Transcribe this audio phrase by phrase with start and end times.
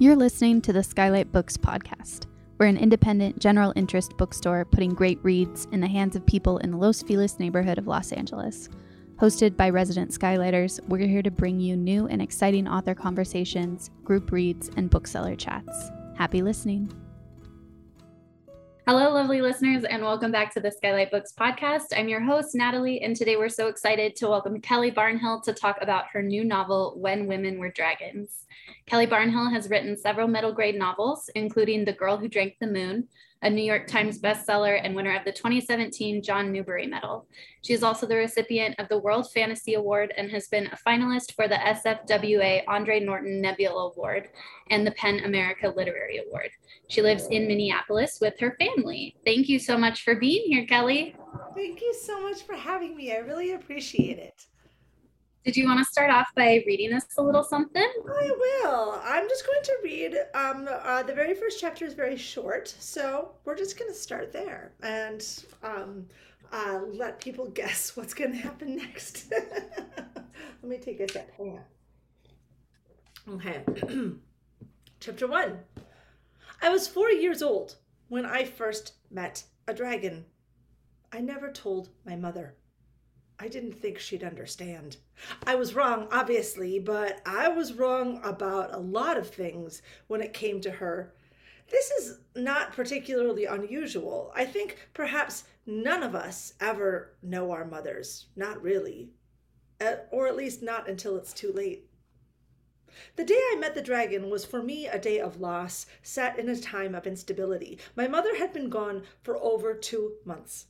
[0.00, 2.26] You're listening to the Skylight Books podcast.
[2.56, 6.70] We're an independent, general interest bookstore putting great reads in the hands of people in
[6.70, 8.68] the Los Feliz neighborhood of Los Angeles.
[9.16, 14.30] Hosted by resident Skylighters, we're here to bring you new and exciting author conversations, group
[14.30, 15.90] reads, and bookseller chats.
[16.14, 16.92] Happy listening.
[18.88, 21.88] Hello, lovely listeners, and welcome back to the Skylight Books podcast.
[21.94, 25.76] I'm your host, Natalie, and today we're so excited to welcome Kelly Barnhill to talk
[25.82, 28.46] about her new novel, When Women Were Dragons.
[28.86, 33.06] Kelly Barnhill has written several middle grade novels, including The Girl Who Drank the Moon,
[33.42, 37.26] a New York Times bestseller and winner of the 2017 John Newbery Medal.
[37.62, 41.34] She is also the recipient of the World Fantasy Award and has been a finalist
[41.34, 44.28] for the SFWA Andre Norton Nebula Award
[44.70, 46.50] and the PEN America Literary Award.
[46.88, 49.16] She lives in Minneapolis with her family.
[49.24, 51.14] Thank you so much for being here, Kelly.
[51.54, 53.12] Thank you so much for having me.
[53.12, 54.46] I really appreciate it.
[55.44, 57.90] Did you want to start off by reading us a little something?
[58.06, 59.00] I will.
[59.02, 60.16] I'm just going to read.
[60.34, 64.32] Um, uh, the very first chapter is very short, so we're just going to start
[64.32, 65.24] there and
[65.62, 66.06] um,
[66.52, 69.32] uh, let people guess what's going to happen next.
[70.02, 71.30] let me take a sip.
[71.38, 71.60] Hang
[73.28, 73.34] on.
[73.36, 73.62] Okay.
[75.00, 75.60] Chapter one.
[76.60, 77.76] I was four years old
[78.08, 80.26] when I first met a dragon.
[81.12, 82.57] I never told my mother.
[83.40, 84.96] I didn't think she'd understand.
[85.46, 90.32] I was wrong, obviously, but I was wrong about a lot of things when it
[90.32, 91.14] came to her.
[91.70, 94.32] This is not particularly unusual.
[94.34, 98.26] I think perhaps none of us ever know our mothers.
[98.34, 99.10] Not really.
[99.80, 101.88] Eh, or at least not until it's too late.
[103.14, 106.48] The day I met the dragon was for me a day of loss, set in
[106.48, 107.78] a time of instability.
[107.94, 110.66] My mother had been gone for over two months.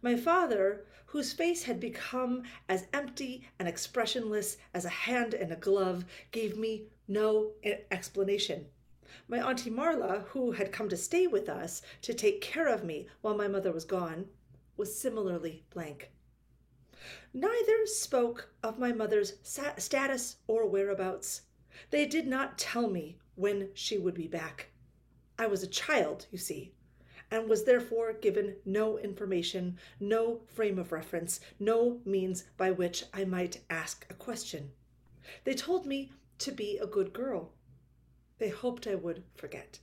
[0.00, 5.56] My father, whose face had become as empty and expressionless as a hand in a
[5.56, 7.52] glove, gave me no
[7.90, 8.66] explanation.
[9.26, 13.08] My Auntie Marla, who had come to stay with us to take care of me
[13.22, 14.26] while my mother was gone,
[14.76, 16.12] was similarly blank.
[17.32, 21.42] Neither spoke of my mother's status or whereabouts.
[21.90, 24.68] They did not tell me when she would be back.
[25.38, 26.74] I was a child, you see,
[27.30, 33.24] and was therefore given no information, no frame of reference, no means by which I
[33.24, 34.72] might ask a question.
[35.44, 37.52] They told me to be a good girl.
[38.38, 39.80] They hoped I would forget.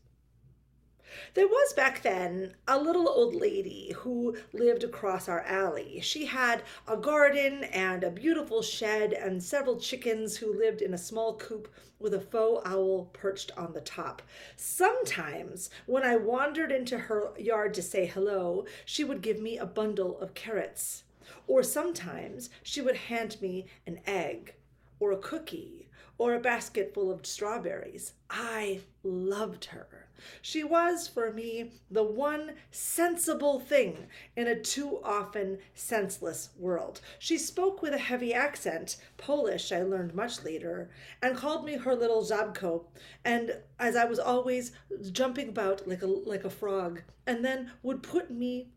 [1.34, 6.00] There was back then a little old lady who lived across our alley.
[6.02, 10.98] She had a garden and a beautiful shed and several chickens who lived in a
[10.98, 11.68] small coop
[12.00, 14.22] with a faux owl perched on the top.
[14.56, 19.66] Sometimes, when I wandered into her yard to say hello, she would give me a
[19.66, 21.04] bundle of carrots.
[21.48, 24.56] Or sometimes she would hand me an egg
[25.00, 28.14] or a cookie or a basket full of strawberries.
[28.30, 30.05] I loved her.
[30.42, 37.02] She was, for me, the one sensible thing in a too often senseless world.
[37.20, 40.90] She spoke with a heavy accent, Polish, I learned much later,
[41.22, 42.86] and called me her little Zabko,
[43.24, 44.72] and as I was always
[45.12, 48.70] jumping about like a, like a frog, and then would put me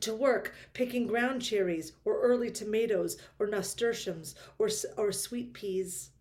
[0.00, 6.11] to work picking ground cherries or early tomatoes or nasturtiums or, or sweet peas.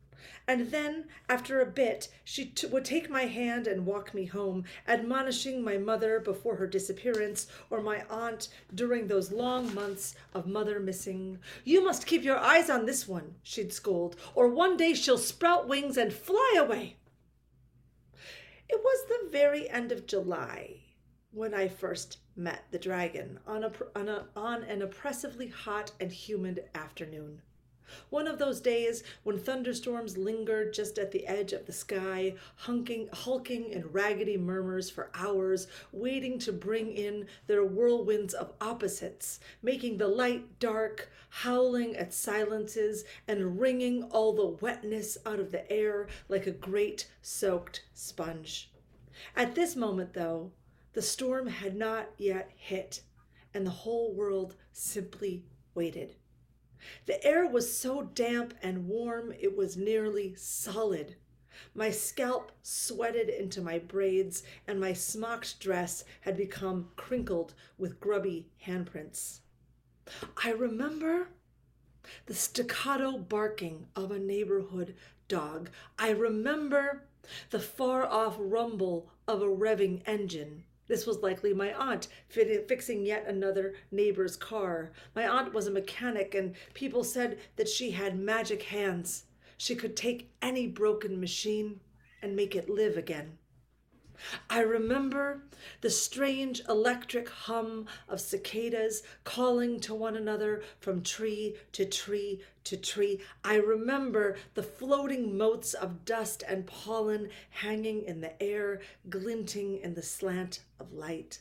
[0.47, 4.65] And then, after a bit, she t- would take my hand and walk me home,
[4.87, 10.79] admonishing my mother before her disappearance, or my aunt during those long months of mother
[10.79, 11.39] missing.
[11.63, 15.67] You must keep your eyes on this one, she'd scold, or one day she'll sprout
[15.67, 16.97] wings and fly away.
[18.69, 20.81] It was the very end of July
[21.31, 26.11] when I first met the dragon on, a, on, a, on an oppressively hot and
[26.11, 27.41] humid afternoon.
[28.09, 33.09] One of those days when thunderstorms lingered just at the edge of the sky, hunking,
[33.13, 39.98] hulking in raggedy murmurs for hours, waiting to bring in their whirlwinds of opposites, making
[39.98, 46.07] the light dark, howling at silences, and wringing all the wetness out of the air
[46.30, 48.71] like a great soaked sponge.
[49.36, 50.51] At this moment, though,
[50.94, 53.01] the storm had not yet hit,
[53.54, 56.15] and the whole world simply waited.
[57.06, 61.16] The air was so damp and warm it was nearly solid.
[61.75, 68.50] My scalp sweated into my braids, and my smocked dress had become crinkled with grubby
[68.66, 69.42] handprints.
[70.44, 71.28] I remember
[72.25, 74.95] the staccato barking of a neighborhood
[75.27, 75.69] dog.
[76.00, 77.04] I remember
[77.51, 80.63] the far off rumble of a revving engine.
[80.91, 84.91] This was likely my aunt fixing yet another neighbor's car.
[85.15, 89.23] My aunt was a mechanic, and people said that she had magic hands.
[89.55, 91.79] She could take any broken machine
[92.21, 93.38] and make it live again.
[94.50, 95.44] I remember
[95.81, 102.77] the strange electric hum of cicadas calling to one another from tree to tree to
[102.77, 103.21] tree.
[103.44, 109.94] I remember the floating motes of dust and pollen hanging in the air, glinting in
[109.94, 111.39] the slant of light.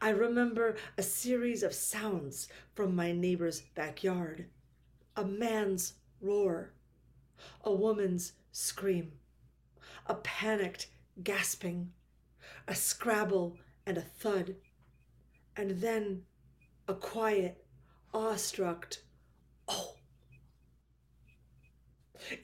[0.00, 4.46] I remember a series of sounds from my neighbor's backyard
[5.16, 6.72] a man's roar,
[7.64, 9.12] a woman's scream,
[10.06, 10.88] a panicked
[11.22, 11.92] gasping,
[12.68, 14.56] a scrabble and a thud,
[15.56, 16.22] and then
[16.88, 17.64] a quiet,
[18.12, 18.94] awestruck,
[19.68, 19.96] oh.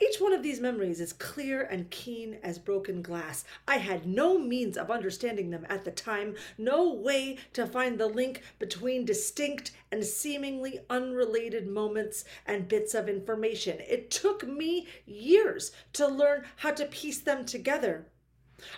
[0.01, 3.45] Each one of these memories is clear and keen as broken glass.
[3.67, 8.07] I had no means of understanding them at the time, no way to find the
[8.07, 13.81] link between distinct and seemingly unrelated moments and bits of information.
[13.81, 18.07] It took me years to learn how to piece them together.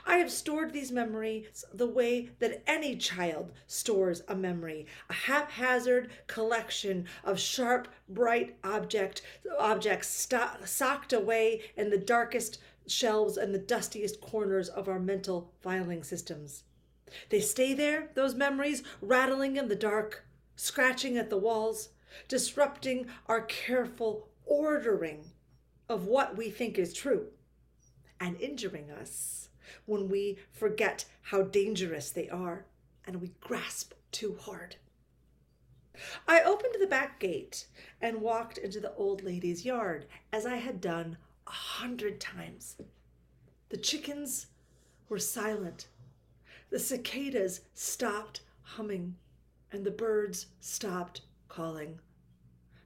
[0.06, 6.10] I have stored these memories the way that any child stores a memory, a haphazard
[6.26, 9.22] collection of sharp, bright object,
[9.58, 10.28] objects
[10.64, 16.64] socked away in the darkest shelves and the dustiest corners of our mental filing systems.
[17.28, 20.24] They stay there, those memories, rattling in the dark,
[20.56, 21.90] scratching at the walls,
[22.28, 25.24] disrupting our careful ordering
[25.88, 27.28] of what we think is true,
[28.20, 29.43] and injuring us
[29.86, 32.66] when we forget how dangerous they are
[33.06, 34.76] and we grasp too hard.
[36.26, 37.66] I opened the back gate
[38.00, 41.16] and walked into the old lady's yard as I had done
[41.46, 42.76] a hundred times.
[43.68, 44.46] The chickens
[45.08, 45.88] were silent.
[46.70, 49.16] The cicadas stopped humming
[49.70, 52.00] and the birds stopped calling.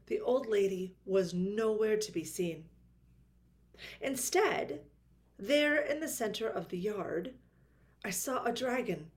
[0.06, 2.64] The old lady was nowhere to be seen.
[4.00, 4.81] Instead,
[5.38, 7.35] there in the center of the yard,
[8.05, 9.11] I saw a dragon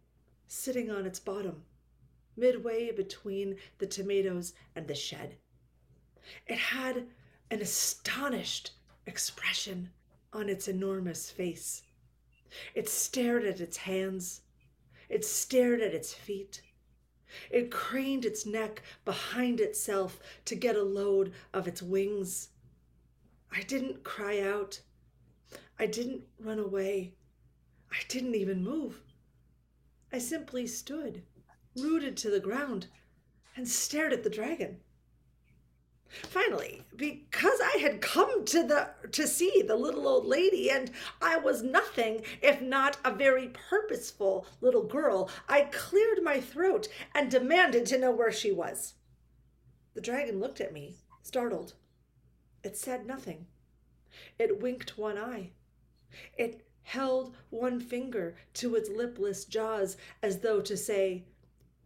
[0.47, 1.63] sitting on its bottom,
[2.35, 5.37] midway between the tomatoes and the shed.
[6.47, 7.07] It had
[7.49, 8.71] an astonished
[9.05, 9.89] expression
[10.33, 11.83] on its enormous face.
[12.75, 14.41] It stared at its hands.
[15.09, 16.61] It stared at its feet.
[17.49, 22.49] It craned its neck behind itself to get a load of its wings.
[23.51, 24.81] I didn't cry out.
[25.79, 27.13] I didn't run away.
[27.91, 29.01] I didn't even move.
[30.13, 31.23] I simply stood,
[31.75, 32.87] rooted to the ground,
[33.55, 34.79] and stared at the dragon.
[36.11, 41.37] Finally, because I had come to the to see the little old lady and I
[41.37, 47.85] was nothing if not a very purposeful little girl, I cleared my throat and demanded
[47.87, 48.95] to know where she was.
[49.93, 51.75] The dragon looked at me, startled.
[52.61, 53.47] It said nothing.
[54.37, 55.51] It winked one eye.
[56.37, 61.23] It held one finger to its lipless jaws as though to say,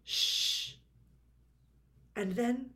[0.04, 0.74] Shh.
[2.16, 2.72] And then,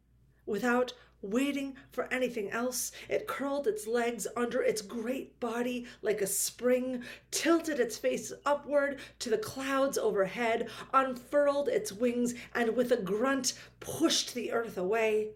[0.45, 6.27] without waiting for anything else, it curled its legs under its great body like a
[6.27, 12.97] spring, tilted its face upward to the clouds overhead, unfurled its wings, and with a
[12.97, 15.29] grunt pushed the earth away,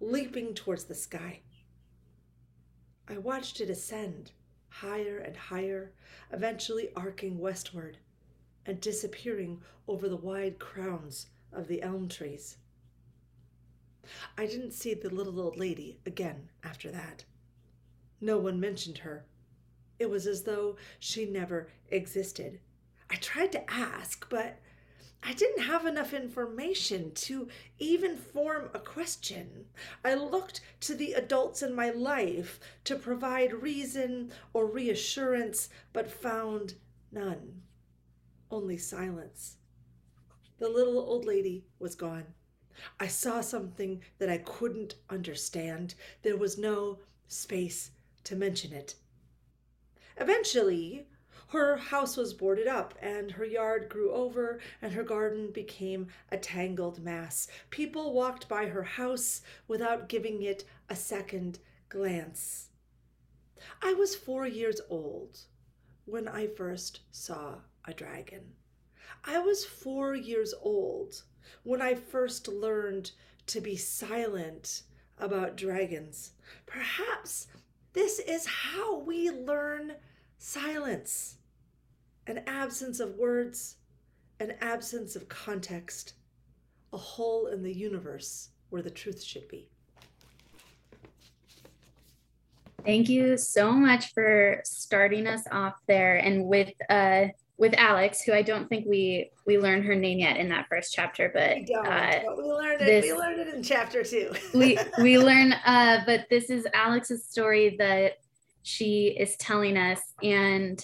[0.00, 1.40] leaping towards the sky.
[3.10, 4.30] I watched it ascend
[4.68, 5.92] higher and higher,
[6.32, 7.98] eventually arcing westward
[8.64, 12.56] and disappearing over the wide crowns of the elm trees.
[14.38, 17.24] I didn't see the little old lady again after that.
[18.20, 19.24] No one mentioned her.
[19.98, 22.60] It was as though she never existed.
[23.10, 24.60] I tried to ask, but
[25.22, 27.48] I didn't have enough information to
[27.78, 29.66] even form a question.
[30.04, 36.74] I looked to the adults in my life to provide reason or reassurance, but found
[37.12, 37.62] none.
[38.50, 39.56] Only silence.
[40.58, 42.24] The little old lady was gone.
[42.98, 45.94] I saw something that I couldn't understand.
[46.22, 46.98] There was no
[47.28, 47.90] space
[48.24, 48.94] to mention it.
[50.16, 51.06] Eventually,
[51.50, 56.38] her house was boarded up, and her yard grew over, and her garden became a
[56.38, 57.48] tangled mass.
[57.70, 62.68] People walked by her house without giving it a second glance.
[63.82, 65.40] I was four years old
[66.04, 68.52] when I first saw a dragon.
[69.24, 71.22] I was four years old
[71.64, 73.10] when I first learned
[73.46, 74.82] to be silent
[75.18, 76.30] about dragons.
[76.66, 77.48] Perhaps
[77.92, 79.94] this is how we learn
[80.38, 81.38] silence
[82.30, 83.76] an absence of words,
[84.38, 86.14] an absence of context,
[86.92, 89.68] a hole in the universe where the truth should be.
[92.86, 97.26] Thank you so much for starting us off there and with uh
[97.58, 100.94] with Alex, who I don't think we we learned her name yet in that first
[100.94, 102.86] chapter, but, we, uh, but we learned it.
[102.86, 104.32] This, we learned it in chapter two.
[104.54, 108.14] we we learn, uh, but this is Alex's story that
[108.62, 110.00] she is telling us.
[110.22, 110.82] And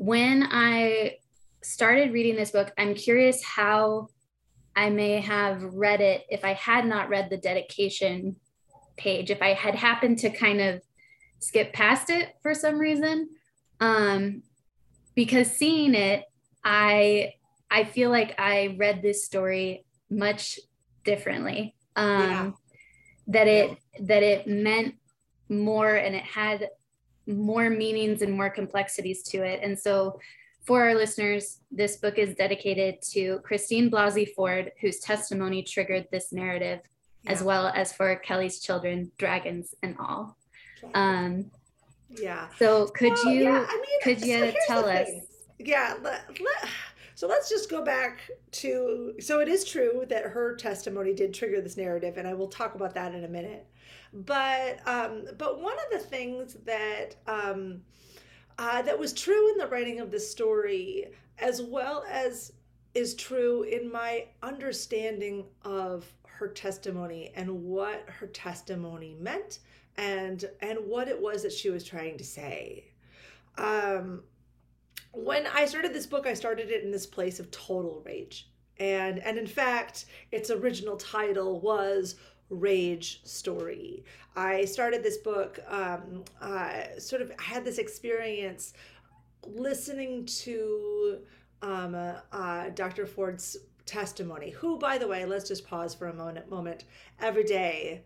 [0.00, 1.18] when I
[1.62, 4.08] started reading this book, I'm curious how
[4.74, 8.36] I may have read it if I had not read the dedication
[8.96, 10.80] page, if I had happened to kind of
[11.38, 13.28] skip past it for some reason.
[13.78, 14.42] Um,
[15.14, 16.24] because seeing it,
[16.64, 17.34] I
[17.70, 20.58] I feel like I read this story much
[21.04, 21.74] differently.
[21.94, 22.50] Um, yeah.
[23.26, 24.94] That it that it meant
[25.50, 26.70] more and it had
[27.30, 29.60] more meanings and more complexities to it.
[29.62, 30.18] And so
[30.66, 36.32] for our listeners, this book is dedicated to Christine Blasey Ford, whose testimony triggered this
[36.32, 36.80] narrative,
[37.24, 37.32] yeah.
[37.32, 40.36] as well as for Kelly's children, dragons and all.
[40.94, 41.50] Um,
[42.08, 42.48] yeah.
[42.58, 45.08] So could well, you yeah, I mean, could you so tell us?
[45.58, 45.94] Yeah.
[46.02, 46.68] Let, let,
[47.20, 49.12] so let's just go back to.
[49.20, 52.74] So it is true that her testimony did trigger this narrative, and I will talk
[52.74, 53.66] about that in a minute.
[54.14, 57.82] But um, but one of the things that um,
[58.58, 61.08] uh, that was true in the writing of the story,
[61.38, 62.54] as well as
[62.94, 69.58] is true in my understanding of her testimony and what her testimony meant
[69.98, 72.86] and and what it was that she was trying to say
[73.58, 74.22] um
[75.12, 79.18] when i started this book i started it in this place of total rage and
[79.20, 82.16] and in fact its original title was
[82.48, 84.04] rage story
[84.36, 88.72] i started this book um uh sort of had this experience
[89.46, 91.18] listening to
[91.62, 96.14] um uh, uh, dr ford's testimony who by the way let's just pause for a
[96.14, 96.84] moment moment
[97.20, 98.02] every day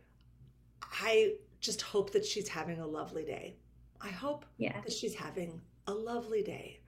[0.82, 1.32] i
[1.64, 3.56] just hope that she's having a lovely day.
[4.00, 4.78] I hope yeah.
[4.82, 6.80] that she's having a lovely day.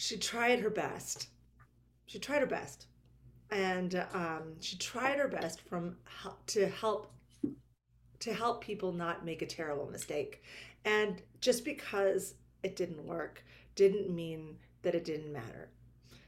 [0.00, 1.28] She tried her best.
[2.06, 2.86] She tried her best.
[3.50, 5.96] And um, she tried her best from
[6.46, 7.12] to help
[8.20, 10.42] to help people not make a terrible mistake.
[10.86, 15.68] And just because it didn't work didn't mean that it didn't matter.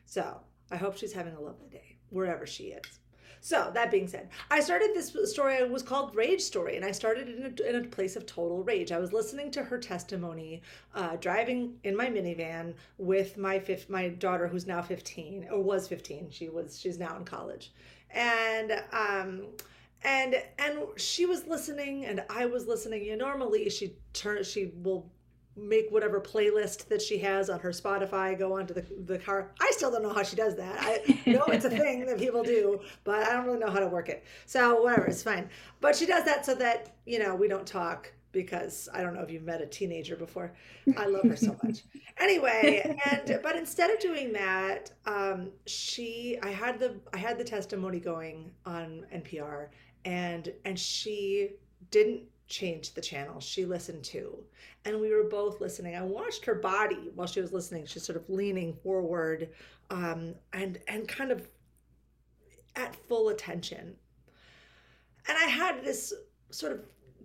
[0.04, 2.98] So I hope she's having a lovely day wherever she is.
[3.44, 5.56] So that being said, I started this story.
[5.56, 8.62] It was called Rage Story, and I started in a, in a place of total
[8.62, 8.92] rage.
[8.92, 10.62] I was listening to her testimony,
[10.94, 15.88] uh, driving in my minivan with my fifth, my daughter, who's now fifteen or was
[15.88, 16.30] fifteen.
[16.30, 17.72] She was she's now in college,
[18.10, 19.46] and um,
[20.04, 23.04] and and she was listening, and I was listening.
[23.04, 25.10] You know, normally she turn she will
[25.56, 29.52] make whatever playlist that she has on her Spotify go onto the, the car.
[29.60, 30.76] I still don't know how she does that.
[30.78, 33.88] I know it's a thing that people do, but I don't really know how to
[33.88, 34.24] work it.
[34.46, 35.48] So whatever, it's fine.
[35.80, 39.20] But she does that so that, you know, we don't talk because I don't know
[39.20, 40.54] if you've met a teenager before.
[40.96, 41.82] I love her so much.
[42.18, 47.44] anyway, and but instead of doing that, um, she I had the I had the
[47.44, 49.68] testimony going on NPR
[50.04, 51.50] and and she
[51.90, 53.40] didn't change the channel.
[53.40, 54.38] She listened to.
[54.84, 55.96] And we were both listening.
[55.96, 57.86] I watched her body while she was listening.
[57.86, 59.48] She's sort of leaning forward
[59.90, 61.48] um, and and kind of
[62.76, 63.96] at full attention.
[65.28, 66.12] And I had this
[66.50, 66.84] sort of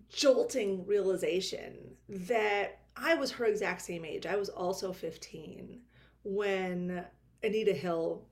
[0.09, 1.73] jolting realization
[2.07, 4.25] that I was her exact same age.
[4.25, 5.81] I was also 15
[6.23, 7.03] when
[7.43, 8.23] Anita Hill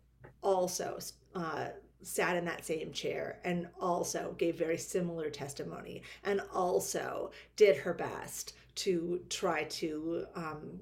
[0.42, 1.00] also
[1.36, 1.68] uh,
[2.06, 7.94] sat in that same chair and also gave very similar testimony and also did her
[7.94, 10.80] best to try to um,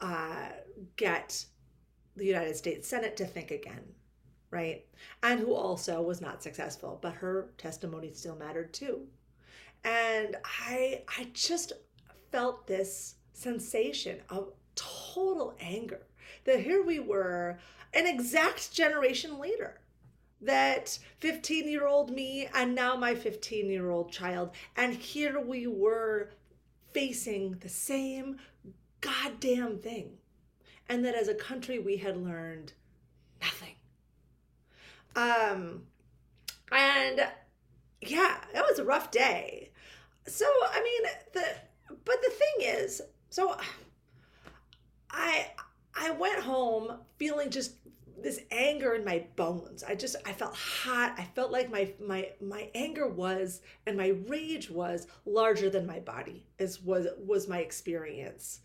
[0.00, 0.48] uh,
[0.96, 1.44] get
[2.16, 3.82] the United States Senate to think again,
[4.50, 4.86] right?
[5.22, 9.02] And who also was not successful, but her testimony still mattered too.
[9.84, 11.72] And I, I just
[12.32, 16.06] felt this sensation of total anger
[16.44, 17.58] that here we were,
[17.92, 19.80] an exact generation later
[20.44, 24.50] that 15 year old me and now my 15 year old child.
[24.76, 26.30] And here we were
[26.92, 28.38] facing the same
[29.00, 30.18] goddamn thing.
[30.88, 32.72] And that as a country, we had learned
[33.40, 33.74] nothing.
[35.16, 35.84] Um,
[36.70, 37.26] and
[38.00, 39.70] yeah, that was a rough day.
[40.26, 41.44] So, I mean, the,
[42.04, 43.56] but the thing is, so
[45.10, 45.50] I,
[45.94, 47.74] I went home feeling just
[48.24, 49.84] this anger in my bones.
[49.84, 51.14] I just I felt hot.
[51.18, 56.00] I felt like my my my anger was and my rage was larger than my
[56.00, 56.46] body.
[56.58, 58.60] Is was was my experience.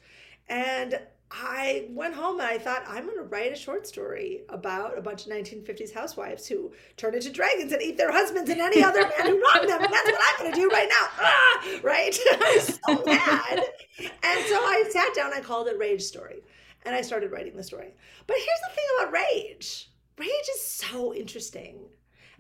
[0.47, 0.99] And
[1.31, 5.01] I went home and I thought, I'm going to write a short story about a
[5.01, 9.01] bunch of 1950s housewives who turn into dragons and eat their husbands and any other
[9.01, 9.83] man who wronged them.
[9.83, 11.07] And that's what I'm going to do right now.
[11.19, 11.79] Ah!
[11.83, 12.17] Right?
[12.59, 13.63] So mad.
[13.99, 16.41] And so I sat down, I called it Rage Story,
[16.85, 17.93] and I started writing the story.
[18.27, 21.89] But here's the thing about rage rage is so interesting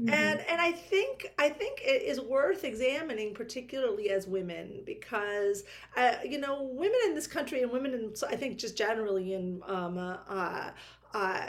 [0.01, 0.13] Mm-hmm.
[0.13, 5.65] And and I think I think it is worth examining, particularly as women, because
[5.97, 9.61] uh, you know women in this country and women in I think just generally in
[9.67, 10.71] um, uh, uh,
[11.13, 11.47] uh,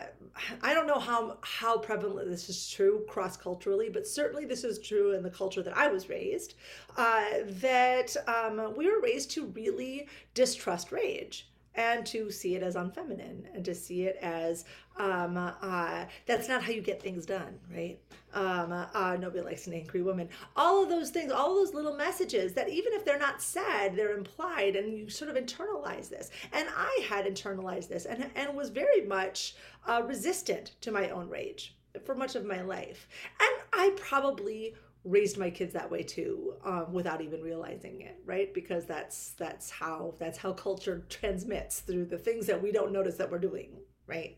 [0.62, 4.80] I don't know how how prevalent this is true cross culturally, but certainly this is
[4.80, 6.54] true in the culture that I was raised.
[6.96, 7.26] Uh,
[7.60, 13.44] that um, we were raised to really distrust rage and to see it as unfeminine
[13.54, 14.64] and to see it as
[14.98, 17.98] um, uh, that's not how you get things done, right?
[18.34, 20.28] Um, uh, nobody likes an angry woman.
[20.56, 24.16] All of those things, all those little messages that even if they're not said, they're
[24.16, 26.30] implied, and you sort of internalize this.
[26.52, 29.54] And I had internalized this and, and was very much
[29.86, 31.74] uh, resistant to my own rage
[32.04, 33.08] for much of my life.
[33.40, 38.52] And I probably raised my kids that way too um, without even realizing it right?
[38.52, 43.16] Because that's that's how that's how culture transmits through the things that we don't notice
[43.16, 43.70] that we're doing
[44.06, 44.36] right?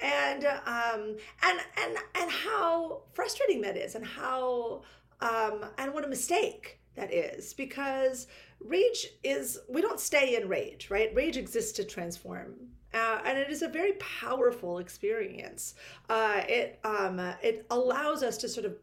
[0.00, 4.82] And um and and and how frustrating that is and how
[5.20, 8.26] um and what a mistake that is because
[8.60, 11.14] rage is we don't stay in rage right?
[11.14, 12.54] Rage exists to transform
[12.94, 15.74] uh, and it is a very powerful experience.
[16.08, 18.76] Uh, it um, it allows us to sort of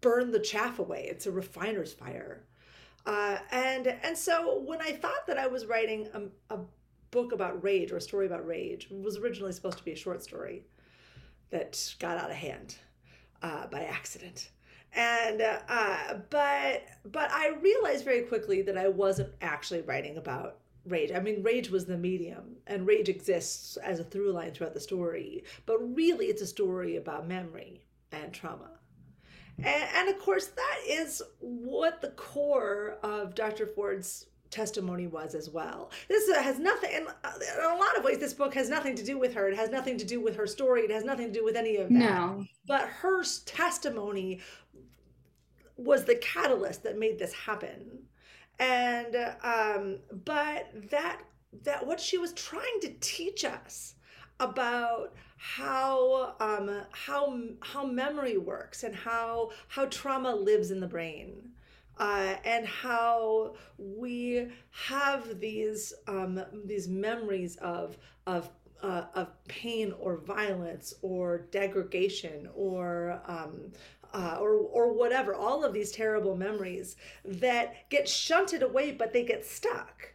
[0.00, 1.06] burn the chaff away.
[1.10, 2.44] It's a refiner's fire.
[3.06, 6.58] Uh, and and so when I thought that I was writing a, a
[7.10, 9.96] book about rage or a story about rage, it was originally supposed to be a
[9.96, 10.64] short story
[11.50, 12.76] that got out of hand
[13.42, 14.50] uh, by accident.
[14.92, 21.12] And uh, but but I realized very quickly that I wasn't actually writing about rage.
[21.12, 24.80] I mean, rage was the medium, and rage exists as a through line throughout the
[24.80, 25.44] story.
[25.66, 28.70] But really, it's a story about memory and trauma
[29.58, 33.66] and, and of course, that is what the core of Dr.
[33.66, 35.90] Ford's testimony was as well.
[36.08, 39.34] This has nothing, in a lot of ways, this book has nothing to do with
[39.34, 39.48] her.
[39.48, 40.82] It has nothing to do with her story.
[40.82, 41.94] It has nothing to do with any of that.
[41.94, 42.44] No.
[42.66, 44.40] But her testimony
[45.76, 48.00] was the catalyst that made this happen.
[48.58, 51.20] And, um, but that,
[51.62, 53.94] that what she was trying to teach us
[54.40, 61.50] about how um, how how memory works and how how trauma lives in the brain.
[61.98, 68.48] Uh, and how we have these um, these memories of of
[68.82, 73.72] uh, of pain or violence or degradation or um,
[74.14, 79.24] uh, or or whatever all of these terrible memories that get shunted away but they
[79.24, 80.12] get stuck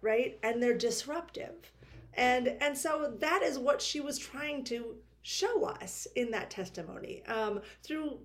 [0.00, 1.72] right and they're disruptive
[2.16, 7.24] and and so that is what she was trying to show us in that testimony
[7.26, 8.18] um, through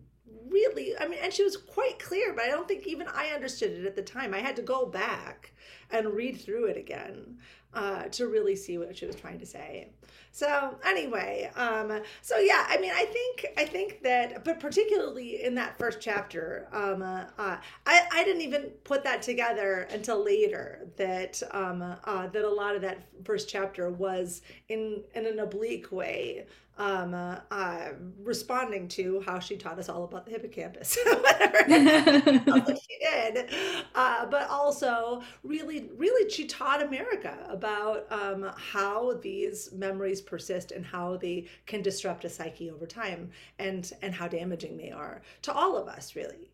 [0.47, 3.71] really i mean and she was quite clear but i don't think even i understood
[3.71, 4.33] it at the time.
[4.33, 5.53] I had to go back
[5.89, 7.39] and read through it again
[7.73, 9.89] uh, to really see what she was trying to say
[10.31, 15.55] so anyway um, so yeah i mean i think i think that but particularly in
[15.55, 20.87] that first chapter um, uh, uh, I, I didn't even put that together until later
[20.97, 25.91] that um, uh, that a lot of that first chapter was in in an oblique
[25.91, 26.45] way
[26.79, 27.89] um, uh, uh,
[28.23, 33.49] responding to how she taught us all about the hippocampus, whatever she did.
[33.93, 40.85] Uh, but also, really, really, she taught America about um, how these memories persist and
[40.85, 45.53] how they can disrupt a psyche over time, and and how damaging they are to
[45.53, 46.51] all of us, really.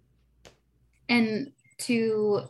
[1.10, 2.47] And to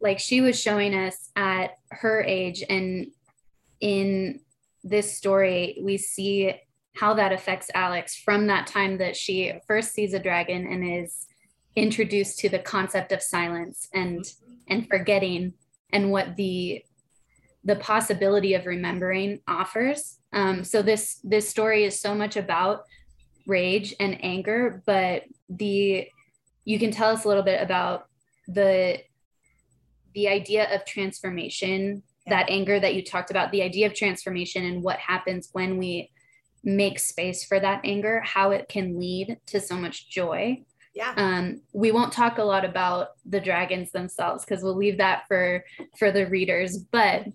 [0.00, 3.08] like she was showing us at her age and
[3.80, 4.40] in
[4.82, 6.54] this story we see
[6.94, 11.26] how that affects Alex from that time that she first sees a dragon and is
[11.76, 14.52] introduced to the concept of silence and mm-hmm.
[14.68, 15.52] and forgetting
[15.92, 16.84] and what the
[17.64, 20.18] the possibility of remembering offers.
[20.32, 22.84] Um, so this this story is so much about
[23.46, 26.08] rage and anger, but the
[26.64, 28.06] you can tell us a little bit about
[28.46, 29.00] the
[30.14, 34.82] the idea of transformation, that anger that you talked about, the idea of transformation and
[34.82, 36.10] what happens when we
[36.62, 40.62] make space for that anger, how it can lead to so much joy.
[40.92, 41.14] Yeah.
[41.16, 45.64] Um, we won't talk a lot about the dragons themselves because we'll leave that for
[45.98, 46.78] for the readers.
[46.78, 47.26] But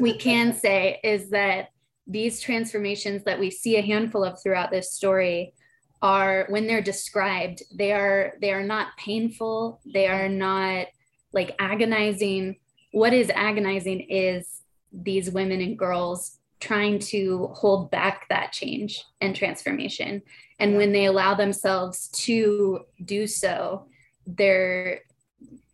[0.00, 1.68] we can say is that
[2.06, 5.54] these transformations that we see a handful of throughout this story
[6.02, 10.88] are when they're described, they are they are not painful, they are not
[11.32, 12.58] like agonizing.
[12.92, 19.34] What is agonizing is these women and girls trying to hold back that change and
[19.34, 20.22] transformation.
[20.58, 23.86] And when they allow themselves to do so,
[24.26, 25.00] they're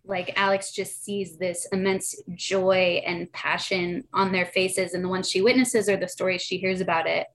[0.05, 4.95] like Alex just sees this immense joy and passion on their faces.
[4.95, 7.27] And the ones she witnesses or the stories she hears about it.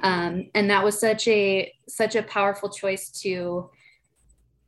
[0.00, 3.70] Um, and that was such a such a powerful choice to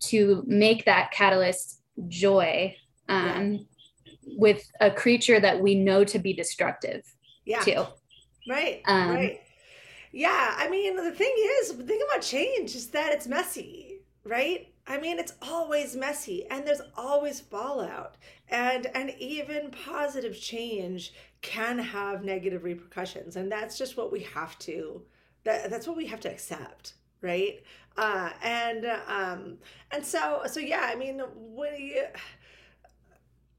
[0.00, 2.76] to make that catalyst joy
[3.08, 3.66] um,
[4.26, 7.02] with a creature that we know to be destructive
[7.46, 7.60] yeah.
[7.60, 7.84] too.
[8.46, 8.82] Right.
[8.86, 9.40] Um, right.
[10.12, 10.54] Yeah.
[10.56, 14.68] I mean, the thing is, the thing about change is that it's messy, right?
[14.86, 18.16] I mean, it's always messy and there's always fallout.
[18.48, 23.36] And and even positive change can have negative repercussions.
[23.36, 25.02] And that's just what we have to
[25.44, 27.62] that, that's what we have to accept, right?
[27.96, 29.58] Uh, and um,
[29.90, 31.22] and so so yeah, I mean,
[31.54, 32.00] we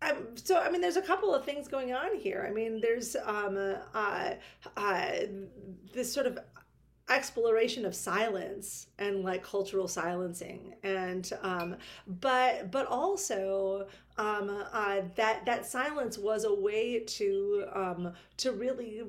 [0.02, 2.46] um, so I mean, there's a couple of things going on here.
[2.48, 3.58] I mean, there's um,
[3.94, 4.34] uh,
[4.76, 5.12] uh,
[5.94, 6.38] this sort of
[7.10, 15.46] exploration of silence and like cultural silencing, and um, but but also um, uh, that
[15.46, 19.04] that silence was a way to um, to really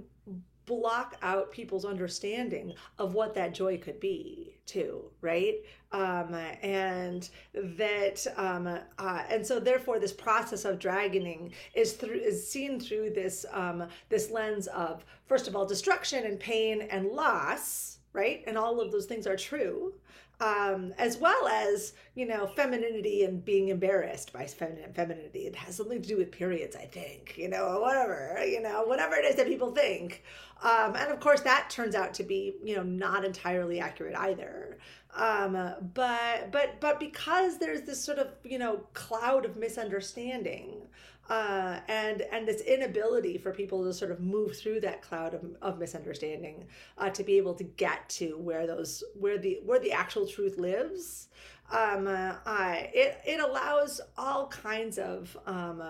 [0.69, 5.55] block out people's understanding of what that joy could be too right?
[5.91, 12.49] Um, and that um, uh, and so therefore this process of dragoning is through is
[12.49, 17.99] seen through this um, this lens of first of all destruction and pain and loss
[18.13, 18.43] right?
[18.47, 19.95] And all of those things are true
[20.40, 25.40] um, as well as you know femininity and being embarrassed by feminine femininity.
[25.40, 27.35] It has something to do with periods, I think.
[27.37, 30.22] You know, or whatever you know, whatever it is that people think,
[30.62, 34.79] um, and of course that turns out to be you know not entirely accurate either.
[35.14, 40.83] Um, but but but because there's this sort of you know cloud of misunderstanding
[41.29, 45.45] uh, and and this inability for people to sort of move through that cloud of,
[45.62, 46.67] of misunderstanding
[46.99, 50.59] uh, to be able to get to where those where the where the actual truth
[50.59, 51.29] lives
[51.71, 55.83] um, uh, it it allows all kinds of um,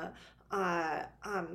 [0.50, 1.48] uh, um,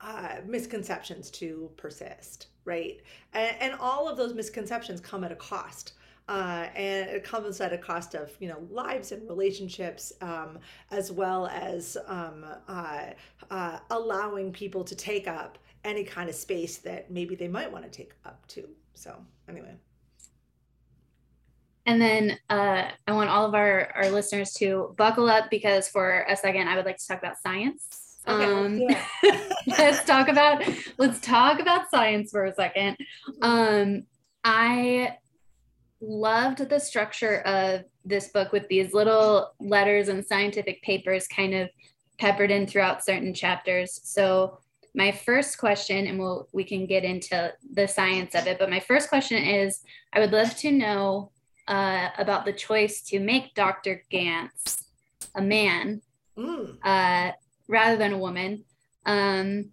[0.00, 3.00] uh, misconceptions to persist right?
[3.32, 5.94] And, and all of those misconceptions come at a cost
[6.30, 10.58] uh, and it comes at a cost of you know lives and relationships um,
[10.92, 13.06] as well as um, uh,
[13.50, 17.84] uh, allowing people to take up any kind of space that maybe they might want
[17.84, 19.16] to take up too so
[19.48, 19.74] anyway
[21.86, 26.24] and then uh, I want all of our, our listeners to buckle up because for
[26.28, 28.18] a second I would like to talk about science.
[28.28, 29.02] Okay, um, yeah.
[29.66, 30.62] let's talk about
[30.98, 32.98] let's talk about science for a second.
[33.42, 34.02] Um,
[34.44, 35.16] I
[36.00, 41.68] loved the structure of this book with these little letters and scientific papers kind of
[42.18, 44.00] peppered in throughout certain chapters.
[44.04, 44.58] So
[44.94, 48.80] my first question, and we'll we can get into the science of it, but my
[48.80, 49.80] first question is
[50.12, 51.30] I would love to know
[51.68, 54.02] uh, about the choice to make Dr.
[54.12, 54.84] Gantz
[55.34, 56.02] a man
[56.36, 56.76] mm.
[56.82, 57.32] uh,
[57.68, 58.64] rather than a woman.
[59.06, 59.70] Um,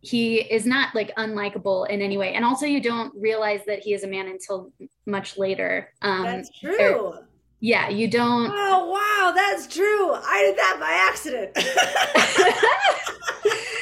[0.00, 2.34] he is not like unlikable in any way.
[2.34, 4.72] And also you don't realize that he is a man until
[5.06, 5.92] much later.
[6.02, 6.96] Um that's true.
[6.96, 7.28] Or,
[7.60, 10.12] yeah you don't oh wow that's true.
[10.12, 11.58] I did that by accident.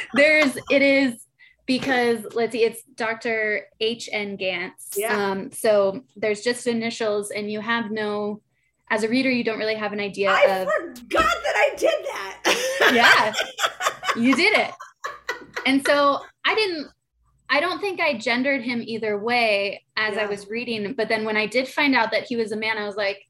[0.14, 1.22] There's it is
[1.66, 4.96] because let's see it's dr h.n gantz.
[4.96, 5.30] Yeah.
[5.30, 8.40] um so there's just initials and you have no
[8.88, 12.04] as a reader you don't really have an idea I of forgot that i did
[12.04, 12.92] that.
[12.94, 13.34] Yeah
[14.16, 14.70] you did it
[15.66, 16.88] and so I didn't
[17.48, 20.22] I don't think I gendered him either way as yeah.
[20.22, 20.94] I was reading.
[20.94, 23.24] But then when I did find out that he was a man, I was like,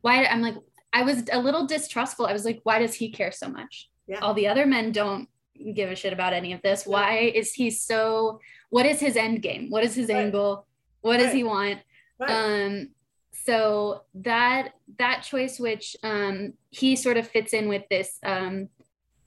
[0.00, 0.24] why?
[0.24, 0.54] I'm like,
[0.92, 2.26] I was a little distrustful.
[2.26, 3.90] I was like, why does he care so much?
[4.06, 4.20] Yeah.
[4.20, 5.28] All the other men don't
[5.74, 6.84] give a shit about any of this.
[6.86, 6.92] Yeah.
[6.92, 8.40] Why is he so?
[8.70, 9.68] What is his end game?
[9.68, 10.16] What is his right.
[10.16, 10.66] angle?
[11.02, 11.24] What right.
[11.24, 11.80] does he want?
[12.18, 12.30] Right.
[12.30, 12.88] Um,
[13.32, 18.68] so that that choice, which um, he sort of fits in with this um,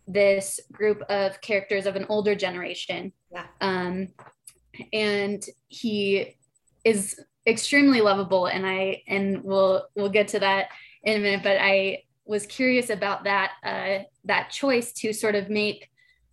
[0.08, 3.14] this group of characters of an older generation.
[3.32, 3.46] Yeah.
[3.62, 4.10] Um,
[4.92, 6.38] and he
[6.84, 10.70] is extremely lovable and I and we'll we'll get to that
[11.04, 15.50] in a minute, but I was curious about that uh, that choice to sort of
[15.50, 15.90] make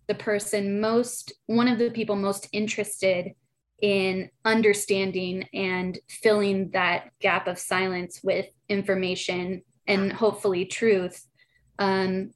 [0.07, 3.33] the person most one of the people most interested
[3.81, 11.25] in understanding and filling that gap of silence with information and hopefully truth
[11.79, 12.31] um,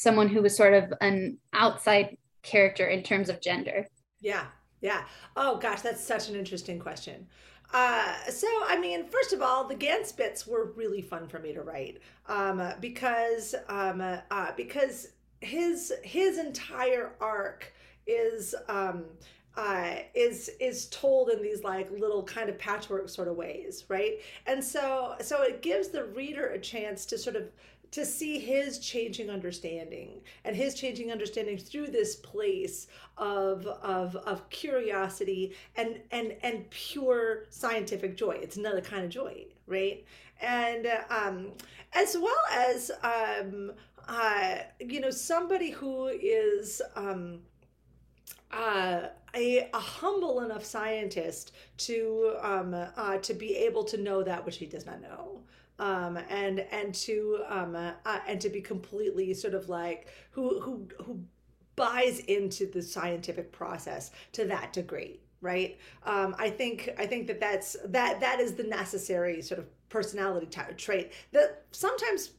[0.00, 3.86] someone who was sort of an outside character in terms of gender?
[4.22, 4.46] Yeah,
[4.80, 5.04] yeah.
[5.36, 7.26] Oh gosh, that's such an interesting question.
[7.74, 11.52] Uh, so, I mean, first of all, the Gantz bits were really fun for me
[11.52, 15.08] to write um, because um, uh, because
[15.42, 17.70] his his entire arc
[18.06, 19.04] is um,
[19.56, 24.14] uh, is is told in these like little kind of patchwork sort of ways, right?
[24.46, 27.50] And so so it gives the reader a chance to sort of
[27.92, 34.48] to see his changing understanding and his changing understanding through this place of of of
[34.50, 38.38] curiosity and and and pure scientific joy.
[38.40, 40.04] It's another kind of joy right?
[40.42, 41.52] And um
[41.94, 43.72] as well as um
[44.06, 47.40] uh you know somebody who is um
[48.52, 54.44] uh, a, a humble enough scientist to um, uh, to be able to know that
[54.44, 55.40] which he does not know
[55.80, 57.92] um, and and to um, uh,
[58.28, 61.20] and to be completely sort of like who who who
[61.74, 65.78] buys into the scientific process to that degree right?
[66.04, 70.46] Um, i think i think that that's that that is the necessary sort of personality
[70.46, 72.32] t- trait that sometimes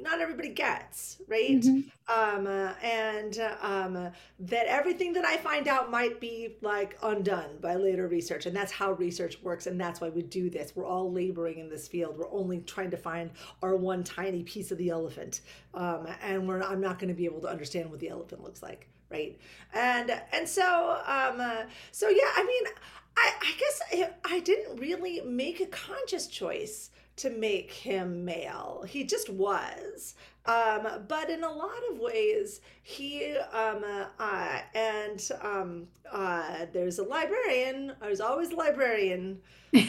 [0.00, 1.60] not everybody gets right?
[1.60, 2.10] Mm-hmm.
[2.12, 7.58] um uh, and uh, um that everything that i find out might be like undone
[7.60, 10.72] by later research and that's how research works and that's why we do this.
[10.74, 12.16] We're all laboring in this field.
[12.18, 13.30] We're only trying to find
[13.62, 15.40] our one tiny piece of the elephant.
[15.74, 18.62] Um and we're i'm not going to be able to understand what the elephant looks
[18.62, 19.38] like right?
[19.72, 22.72] And and so um uh, so yeah i mean
[23.16, 28.84] i i guess I didn't really make a conscious choice to make him male.
[28.88, 30.14] He just was.
[30.46, 33.82] Um, but in a lot of ways, he um,
[34.18, 37.92] uh, and um, uh, there's a librarian.
[38.02, 39.40] I was always a librarian.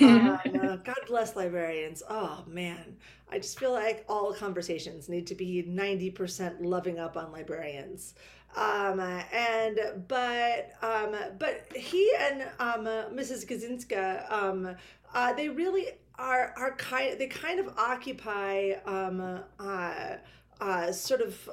[0.02, 2.04] Um, uh, God bless librarians.
[2.10, 2.96] Oh man,
[3.30, 8.14] I just feel like all conversations need to be ninety percent loving up on librarians.
[8.56, 13.46] Um, and but um, but he and um, Mrs.
[13.46, 14.74] Gyzinska, um,
[15.14, 20.16] uh, they really are are kind they kind of occupy um uh
[20.62, 21.50] uh sort of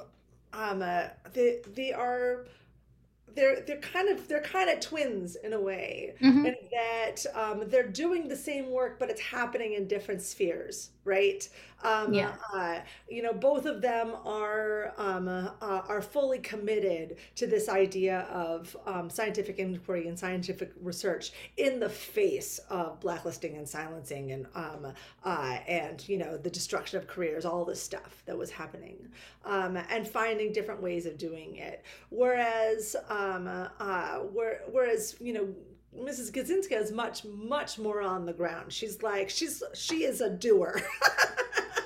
[0.53, 2.45] um uh, they they are
[3.35, 6.45] they're they're kind of they're kind of twins in a way mm-hmm.
[6.45, 11.49] and that um, they're doing the same work but it's happening in different spheres right
[11.83, 12.33] um, yeah.
[12.53, 18.21] Uh, you know both of them are um, uh, are fully committed to this idea
[18.31, 24.47] of um, scientific inquiry and scientific research in the face of blacklisting and silencing and
[24.55, 24.93] um,
[25.25, 28.97] uh, and you know the destruction of careers all this stuff that was happening
[29.45, 35.47] um, and finding different ways of doing it whereas um, uh, where, whereas you know
[35.97, 36.31] Mrs.
[36.31, 38.73] Gyzinska is much, much more on the ground.
[38.73, 40.81] She's like, she's she is a doer.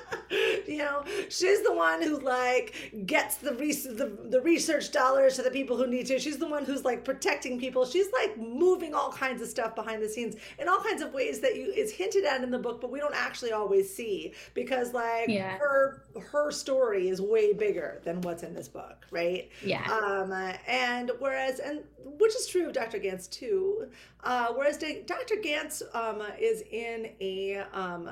[0.68, 5.42] you know, she's the one who like gets the, res- the the research dollars to
[5.42, 6.18] the people who need to.
[6.18, 7.86] She's the one who's like protecting people.
[7.86, 11.40] She's like moving all kinds of stuff behind the scenes in all kinds of ways
[11.40, 14.92] that you is hinted at in the book, but we don't actually always see because
[14.92, 15.56] like yeah.
[15.58, 19.50] her her story is way bigger than what's in this book, right?
[19.64, 19.84] Yeah.
[19.90, 20.32] Um,
[20.66, 22.98] and whereas and which is true of Dr.
[22.98, 23.88] Gantz too.
[24.24, 25.36] Uh, whereas Dr.
[25.36, 28.10] Gantz um, is in a um,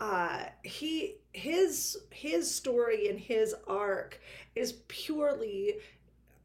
[0.00, 4.20] uh, he his his story and his arc
[4.54, 5.76] is purely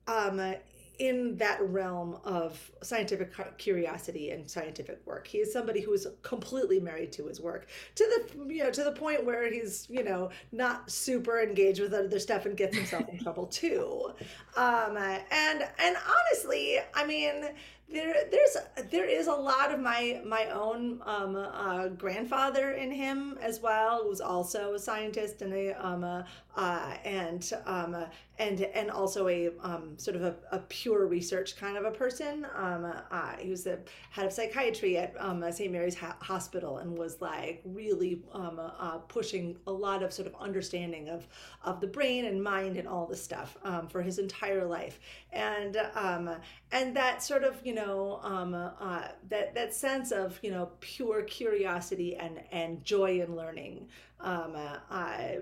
[0.07, 0.55] um,
[0.99, 5.25] in that realm of scientific curiosity and scientific work.
[5.25, 8.83] He is somebody who is completely married to his work to the you know to
[8.83, 13.09] the point where he's you know not super engaged with other stuff and gets himself
[13.09, 14.13] in trouble too.
[14.55, 17.45] Um, and and honestly, I mean
[17.89, 18.57] there there's
[18.91, 24.03] there is a lot of my my own um, uh, grandfather in him as well,
[24.03, 26.23] who's also a scientist and a um, uh,
[26.55, 28.05] uh, and um,
[28.39, 32.45] and and also a um, sort of a, a, pure research kind of a person.
[32.55, 33.79] Um, uh, he was the
[34.11, 35.71] head of psychiatry at um, St.
[35.71, 40.35] Mary's ha- Hospital and was like really um, uh, pushing a lot of sort of
[40.39, 41.27] understanding of
[41.63, 44.99] of the brain and mind and all this stuff um, for his entire life.
[45.33, 46.29] And um,
[46.71, 51.23] and that sort of you know um, uh, that that sense of you know pure
[51.23, 53.87] curiosity and and joy in learning.
[54.19, 54.55] Um,
[54.89, 55.35] uh,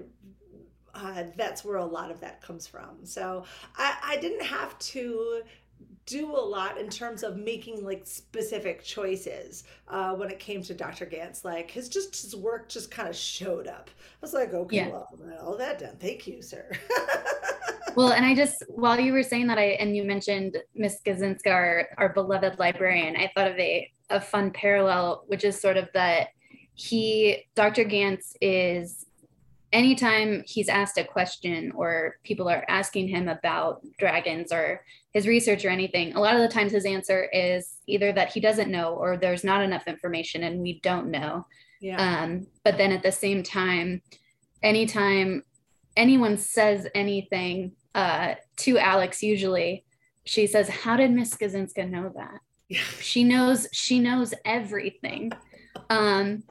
[0.94, 3.06] uh, that's where a lot of that comes from.
[3.06, 3.46] So
[3.78, 5.42] I, I didn't have to
[6.06, 10.74] do a lot in terms of making like specific choices uh, when it came to
[10.74, 11.06] Dr.
[11.06, 11.46] Gantz.
[11.46, 13.90] Like his just his work just kind of showed up.
[13.90, 14.90] I was like, okay, yeah.
[14.90, 15.08] well,
[15.42, 15.98] all that done.
[16.00, 16.70] Thank you, sir.
[17.96, 21.48] well, and I just while you were saying that, I and you mentioned Miss Gyzinska,
[21.48, 25.88] our, our beloved librarian, I thought of a a fun parallel, which is sort of
[25.94, 26.30] that
[26.74, 27.84] he Dr.
[27.86, 29.06] Gantz, is
[29.74, 35.64] anytime he's asked a question or people are asking him about dragons or his research
[35.64, 38.94] or anything, a lot of the times his answer is either that he doesn't know
[38.94, 41.46] or there's not enough information and we don't know.
[41.80, 41.98] Yeah.
[41.98, 44.02] Um, but then at the same time,
[44.62, 45.44] anytime
[45.96, 49.86] anyone says anything uh, to Alex, usually
[50.26, 52.40] she says, How did Miss Gyzinska know that?
[53.02, 55.32] she knows, she knows everything.
[55.90, 56.44] Um,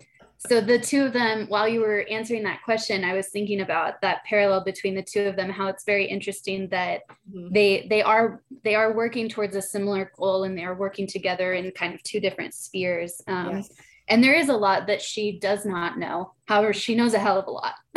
[0.49, 4.01] so the two of them, while you were answering that question, I was thinking about
[4.01, 7.53] that parallel between the two of them, how it's very interesting that mm-hmm.
[7.53, 11.53] they they are they are working towards a similar goal and they are working together
[11.53, 13.21] in kind of two different spheres.
[13.27, 13.71] Um, yes.
[14.11, 16.35] And there is a lot that she does not know.
[16.47, 17.75] However, she knows a hell of a lot.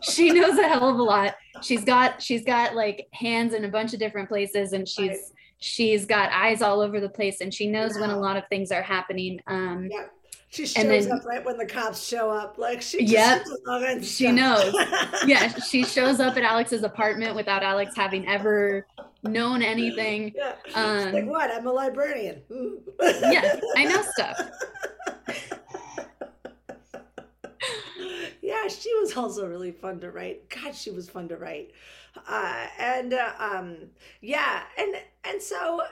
[0.00, 1.34] she knows a hell of a lot.
[1.60, 5.18] She's got she's got like hands in a bunch of different places, and she's right.
[5.58, 8.02] she's got eyes all over the place, and she knows yeah.
[8.02, 9.40] when a lot of things are happening.
[9.48, 10.06] Um, yeah
[10.50, 12.56] she shows then, up right when the cops show up.
[12.56, 13.44] Like she yep,
[14.02, 14.74] she knows.
[15.26, 18.86] yeah, she shows up at Alex's apartment without Alex having ever
[19.22, 20.32] known anything.
[20.34, 20.54] Yeah.
[20.74, 21.50] Um, like what?
[21.50, 22.40] I'm a librarian.
[23.00, 24.40] yeah, I know stuff.
[28.40, 30.48] yeah, she was also really fun to write.
[30.48, 31.72] God, she was fun to write.
[32.26, 33.76] Uh, and uh, um,
[34.22, 34.96] yeah, and
[35.28, 35.82] and so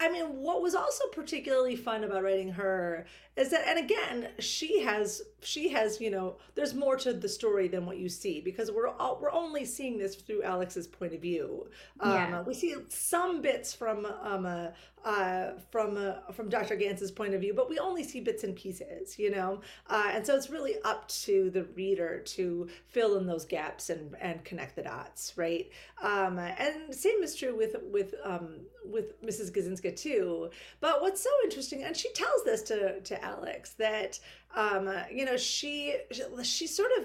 [0.00, 4.80] I mean, what was also particularly fun about writing her is that and again she
[4.82, 8.70] has she has you know there's more to the story than what you see because
[8.70, 11.66] we're all, we're only seeing this through alex's point of view.
[12.00, 12.42] Um, yeah.
[12.42, 14.68] we see some bits from um, uh,
[15.04, 18.54] uh, from uh, from dr Gantz's point of view but we only see bits and
[18.54, 19.60] pieces you know?
[19.88, 24.14] Uh, and so it's really up to the reader to fill in those gaps and
[24.20, 25.70] and connect the dots right?
[26.02, 31.30] Um, and same is true with with um, with mrs Gyzinska too but what's so
[31.42, 34.18] interesting and she tells this to to Alex that
[34.56, 35.96] um, you know she
[36.42, 37.04] she sort of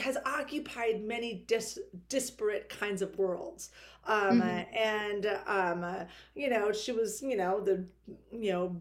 [0.00, 3.70] has occupied many dis- disparate kinds of worlds
[4.06, 4.76] um, mm-hmm.
[4.76, 7.84] and um, you know she was you know the
[8.32, 8.80] you know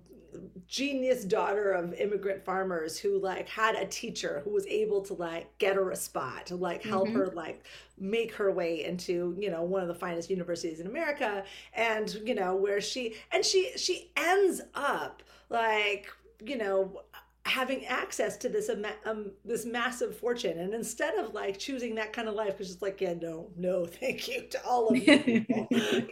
[0.67, 5.57] genius daughter of immigrant farmers who like had a teacher who was able to like
[5.57, 7.17] get her a spot to like help mm-hmm.
[7.17, 7.63] her like
[7.97, 11.43] make her way into you know one of the finest universities in america
[11.73, 16.07] and you know where she and she she ends up like
[16.43, 17.01] you know
[17.53, 18.67] having access to this
[19.05, 20.57] um, this massive fortune.
[20.57, 23.85] And instead of like choosing that kind of life because it's like yeah no no
[24.01, 25.45] thank you to all of you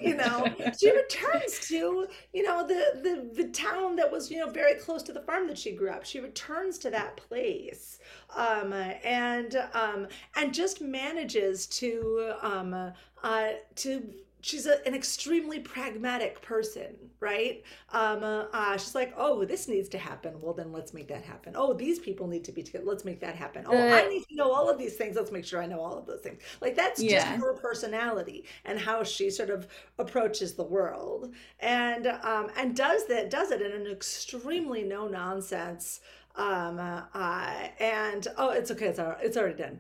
[0.02, 0.46] you know
[0.80, 5.02] she returns to you know the the the town that was you know very close
[5.02, 6.06] to the farm that she grew up.
[6.06, 7.98] She returns to that place
[8.36, 16.42] um, and um, and just manages to um, uh, to she's a, an extremely pragmatic
[16.42, 17.64] person right?
[17.92, 20.34] Um, uh, uh, she's like oh this needs to happen.
[20.42, 21.54] Well then let's make that happen.
[21.56, 22.84] Oh these people need to be together.
[22.86, 23.64] Let's make that happen.
[23.68, 25.16] Oh uh, i need to know all of these things.
[25.16, 26.42] Let's make sure i know all of those things.
[26.60, 27.20] Like that's yeah.
[27.20, 29.68] just her personality and how she sort of
[30.00, 31.34] approaches the world.
[31.60, 36.02] And um, and does that does it in an extremely no nonsense
[36.36, 38.88] um uh and oh it's okay.
[38.88, 39.80] It's all, it's already done.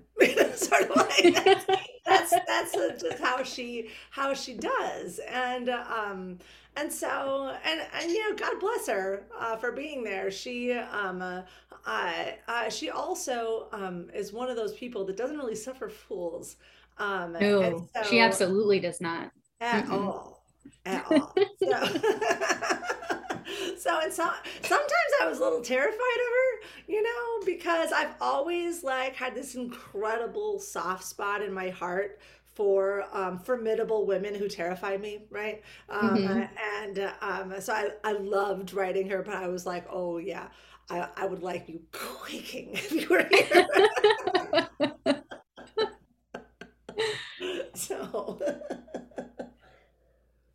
[0.56, 1.80] Sort of like
[2.12, 5.19] that's that's, that's just how she how she does.
[5.30, 6.39] And um
[6.76, 10.32] and so and and you know god bless her uh, for being there.
[10.32, 11.41] She um uh,
[12.47, 16.58] uh, she also um is one of those people that doesn't really suffer fools
[16.97, 19.32] um no so, she absolutely does not.
[19.60, 19.91] At Mm-mm.
[19.91, 20.43] all.
[20.86, 21.36] At all.
[21.63, 21.78] So,
[23.78, 28.13] so it's not sometimes i was a little terrified of her you know because i've
[28.19, 32.19] always like had this incredible soft spot in my heart
[32.54, 35.63] for um, formidable women who terrify me, right?
[35.89, 36.43] Um, mm-hmm.
[36.84, 40.50] And uh, um, so I, I loved writing her, but I was like, oh yeah,
[40.89, 43.67] I, I would like you quaking if you were here.
[47.74, 48.39] so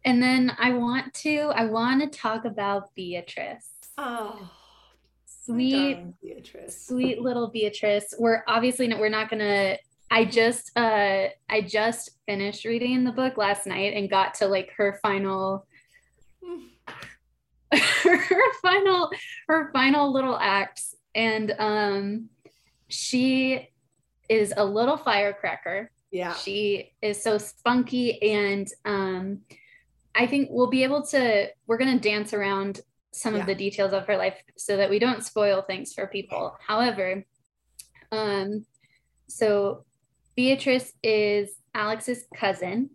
[0.07, 3.69] and then I want to I want to talk about Beatrice.
[3.99, 4.49] Oh,
[5.27, 6.87] sweet Beatrice.
[6.87, 8.14] Sweet little Beatrice.
[8.19, 9.79] We're obviously not, we're not gonna
[10.11, 14.71] I just uh I just finished reading the book last night and got to like
[14.77, 15.66] her final
[17.73, 19.11] her final
[19.49, 22.29] her final little acts and um
[22.88, 23.69] she
[24.29, 25.90] is a little firecracker.
[26.12, 26.35] Yeah.
[26.35, 29.41] She is so spunky and um
[30.17, 32.81] I think we'll be able to, we're going to dance around
[33.12, 33.41] some yeah.
[33.41, 36.57] of the details of her life so that we don't spoil things for people.
[36.67, 37.25] However,
[38.12, 38.64] um,
[39.29, 39.85] so
[40.37, 42.91] Beatrice is Alex's cousin.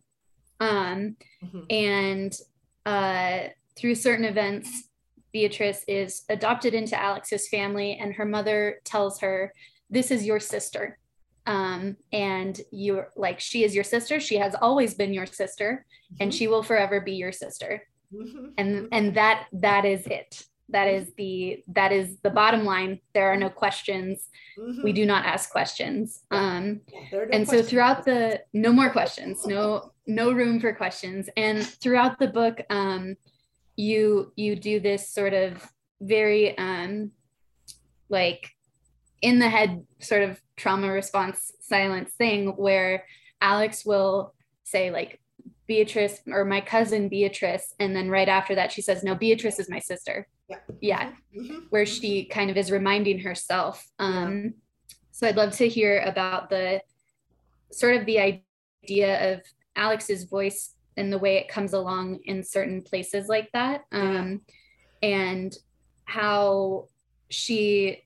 [0.60, 1.62] Um, mm-hmm.
[1.70, 2.38] and
[2.86, 4.90] uh, through certain events,
[5.34, 9.54] Beatrice is adopted into Alex's family, and her mother tells her,
[9.90, 11.00] This is your sister.
[11.46, 14.20] Um, and you're like, she is your sister.
[14.20, 16.24] She has always been your sister mm-hmm.
[16.24, 17.84] and she will forever be your sister
[18.14, 18.48] mm-hmm.
[18.58, 23.28] and and that that is it that is the that is the bottom line there
[23.28, 24.84] are no questions mm-hmm.
[24.84, 26.80] we do not ask questions um
[27.12, 27.50] no and questions.
[27.50, 31.30] so throughout the no more questions no no room for questions.
[31.38, 33.16] And throughout the book, um,
[33.76, 35.66] you you do this sort of
[36.02, 37.12] very um,
[38.10, 38.50] like
[39.22, 43.06] in the head sort of trauma response silence thing where
[43.42, 45.20] Alex will say like
[45.68, 49.70] Beatrice or my cousin Beatrice and then right after that she says no Beatrice is
[49.70, 50.28] my sister.
[50.50, 50.58] Yeah.
[50.82, 51.12] Yeah.
[51.38, 51.60] Mm-hmm.
[51.70, 53.86] Where she kind of is reminding herself.
[54.00, 54.56] Um
[55.12, 56.82] so I'd love to hear about the
[57.72, 58.42] sort of the
[58.84, 59.42] idea of
[59.76, 63.86] Alex's voice and the way it comes along in certain places like that.
[63.92, 64.42] Um
[65.02, 65.56] and
[66.06, 66.88] how
[67.30, 68.04] she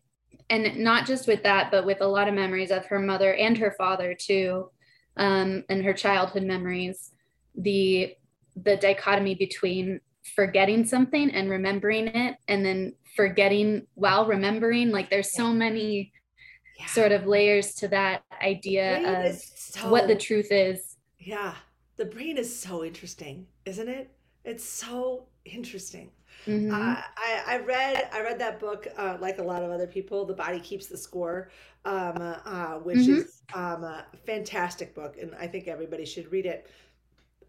[0.50, 3.58] and not just with that but with a lot of memories of her mother and
[3.58, 4.70] her father too
[5.18, 7.12] um, and her childhood memories
[7.56, 8.14] the
[8.56, 10.00] the dichotomy between
[10.36, 16.12] forgetting something and remembering it and then forgetting while remembering like there's so many
[16.78, 16.86] Yeah.
[16.88, 21.56] sort of layers to that idea of so- what the truth is Yeah,
[21.98, 24.10] the brain is so interesting, isn't it?
[24.44, 26.12] It's so interesting.
[26.48, 26.72] Mhm.
[26.72, 30.26] Uh, I I read I read that book uh, like a lot of other people.
[30.26, 31.50] The body keeps the score,
[31.86, 33.26] um, uh, which Mhm.
[33.26, 36.68] is um, a fantastic book, and I think everybody should read it.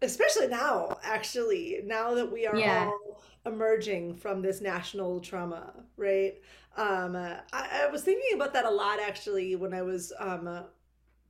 [0.01, 2.63] Especially now, actually, now that we are Yeah.
[2.63, 6.35] all emerging from this national trauma, right?
[6.77, 10.47] Um, uh, I, I was thinking about that a lot actually when I was um,
[10.47, 10.63] uh,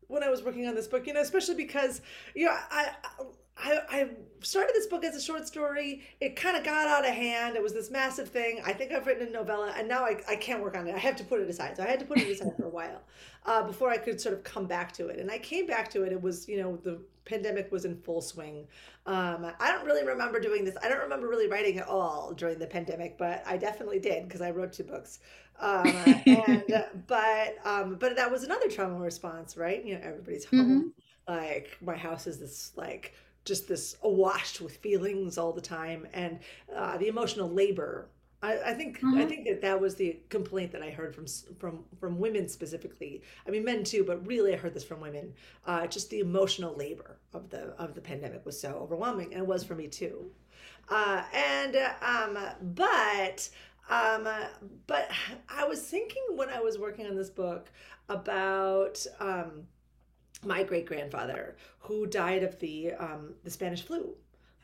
[0.08, 1.08] when I was working on this book.
[1.08, 2.02] You know, especially because
[2.36, 2.90] you know I.
[3.04, 3.24] I,
[3.60, 4.10] I I
[4.42, 6.04] started this book as a short story.
[6.22, 7.56] It kind of got out of hand.
[7.56, 8.62] It was this massive thing.
[8.66, 10.96] I think I've written a novella, and now I, I can't work on it.
[10.96, 11.78] I have to put it aside.
[11.78, 13.02] So I had to put it aside for a while
[13.46, 15.20] uh, before I could sort of come back to it.
[15.20, 16.12] And I came back to it.
[16.12, 18.68] It was, you know, the pandemic was in full swing.
[19.06, 20.76] Um, I don't really remember doing this.
[20.82, 24.42] I don't remember really writing at all during the pandemic, but I definitely did because
[24.42, 25.20] I wrote two books.
[25.60, 25.88] Um,
[26.26, 26.64] and
[27.08, 29.84] but um, but that was another trauma response, right?
[29.84, 30.94] You know, everybody's home.
[31.28, 33.14] Like my house is this like
[33.48, 36.40] just this awash with feelings all the time and
[36.76, 38.10] uh, the emotional labor
[38.44, 39.26] I, I think I Mhm.
[39.26, 41.26] think that that was the complaint that I heard from
[41.58, 43.24] from from women specifically.
[43.48, 45.34] I mean, men too, but really I heard this from women.
[45.66, 49.48] Uh, just the emotional labor of the of the pandemic was so overwhelming, and it
[49.48, 50.32] was for me too.
[50.90, 52.38] Uh, and uh, um,
[52.76, 53.50] but
[53.90, 54.28] um,
[54.88, 55.10] but
[55.50, 57.72] I was thinking when I was working on this book
[58.10, 59.68] about um,
[60.46, 64.16] my great grandfather who died of the um, the Spanish flu.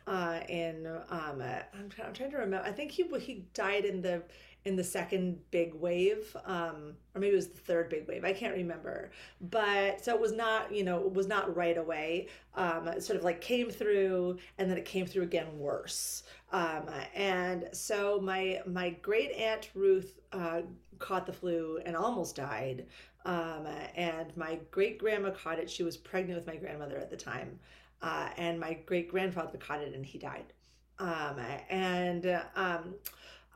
[0.06, 2.68] Uh, in um, uh, I'm, I'm trying to remember.
[2.68, 4.24] I think he he died in the
[4.66, 8.24] in the second big wave, um, or maybe it was the third big wave.
[8.24, 9.12] I can't remember.
[9.42, 12.28] But so it was not you know it was not right away.
[12.56, 16.24] Um, it sort of like came through, and then it came through again worse.
[16.52, 20.62] Um, and so my my great aunt Ruth uh,
[21.00, 22.86] caught the flu and almost died.
[23.26, 25.70] Um, and my great grandma caught it.
[25.70, 27.60] She was pregnant with my grandmother at the time.
[28.02, 30.52] Uh, and my great grandfather caught it and he died.
[31.00, 32.96] Um, and um,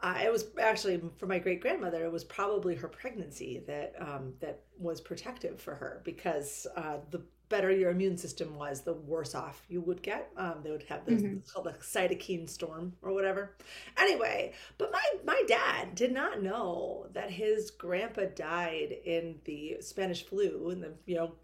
[0.02, 2.04] uh, it was actually for my great grandmother.
[2.06, 7.22] It was probably her pregnancy that um, that was protective for her because uh, the
[7.50, 10.32] better your immune system was, the worse off you would get.
[10.38, 11.42] Um, they would have this Mhm.
[11.54, 13.56] called a cytokine storm or whatever.
[13.98, 20.24] Anyway, but my my dad did not know that his grandpa died in the Spanish
[20.26, 21.36] flu in the you know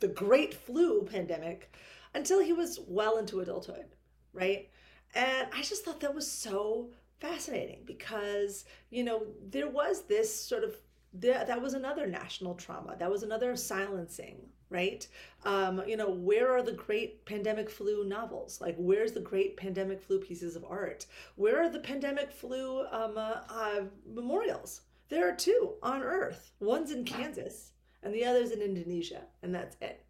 [0.00, 1.74] the Great Flu pandemic
[2.14, 3.86] until he was well into adulthood,
[4.32, 4.68] right?
[5.14, 10.64] And I just thought that was so fascinating because you know there was this sort
[10.64, 10.76] of
[11.12, 15.06] that was another national trauma that was another silencing right?
[15.44, 18.60] Um, you know where are the great pandemic flu novels?
[18.60, 21.06] Like where's the great pandemic flu pieces of art?
[21.36, 24.82] Where are the pandemic flu um, uh, uh, memorials?
[25.08, 26.52] There are two on earth.
[26.60, 30.04] One's in kansas and the other's in indonesia and that's it.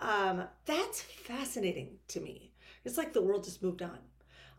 [0.00, 2.52] Um, that's fascinating to me.
[2.84, 3.98] It's like the world just moved on.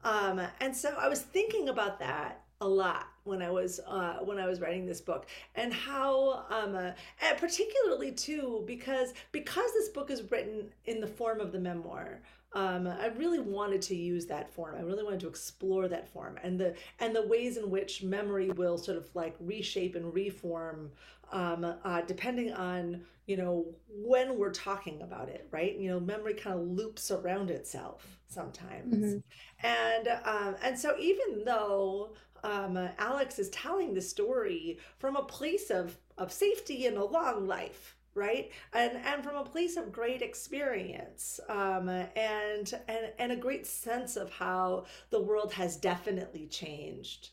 [0.06, 4.40] Um, and so I was thinking about that a lot when I was uh, when
[4.40, 6.92] I was writing this book, and how, um, uh,
[7.22, 12.22] and particularly too, because because this book is written in the form of the memoir.
[12.56, 14.76] Um, I really wanted to use that form.
[14.78, 18.52] I really wanted to explore that form and the and the ways in which memory
[18.52, 20.92] will sort of like reshape and reform
[21.32, 25.76] um, uh, depending on you know when we're talking about it, right?
[25.78, 28.96] You know, memory kind of loops around itself sometimes.
[28.96, 29.24] Mhm.
[29.64, 35.24] And um, and so even though um, uh, Alex is telling the story from a
[35.24, 38.52] place of of safety and a long life, right?
[38.74, 44.16] And and from a place of great experience, um, and and and a great sense
[44.18, 47.30] of how the world has definitely changed.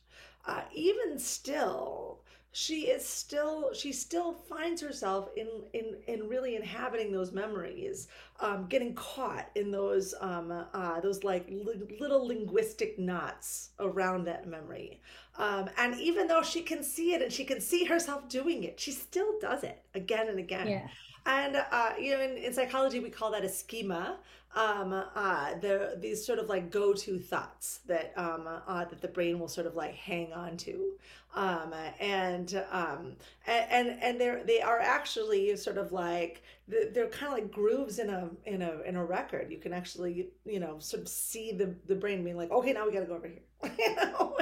[0.47, 2.20] Uh, even still,
[2.53, 8.09] she is still she still finds herself in in in really inhabiting those memories
[8.41, 14.49] um, getting caught in those um, uh, those like li- little linguistic knots around that
[14.49, 15.01] memory
[15.39, 18.81] um, and even though she can see it and she can see herself doing it
[18.81, 20.89] she still does it again and again yeah.
[21.27, 24.17] And uh, you know in, in psychology we call that a schema
[24.55, 29.39] um, uh, the these sort of like go-to thoughts that um, uh, that the brain
[29.39, 30.93] will sort of like hang on to,
[31.37, 33.13] um, and um,
[33.47, 38.11] and and they're they are actually sort of like they're kind of like grooves in
[38.11, 39.53] a in a in a record.
[39.53, 42.87] You can actually you know sort of see the the brain being like, okay, now
[42.87, 43.43] we got to go over here.
[43.79, 44.37] You know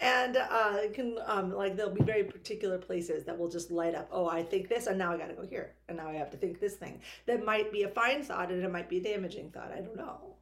[0.00, 3.94] and uh it can um like there'll be very particular places that will just light
[3.94, 6.12] up oh i think this and now i got to go here and now i
[6.12, 7.00] have to think this thing.
[7.26, 9.96] That might be a fine thought and it might be a damaging thought i don't
[9.96, 10.36] know.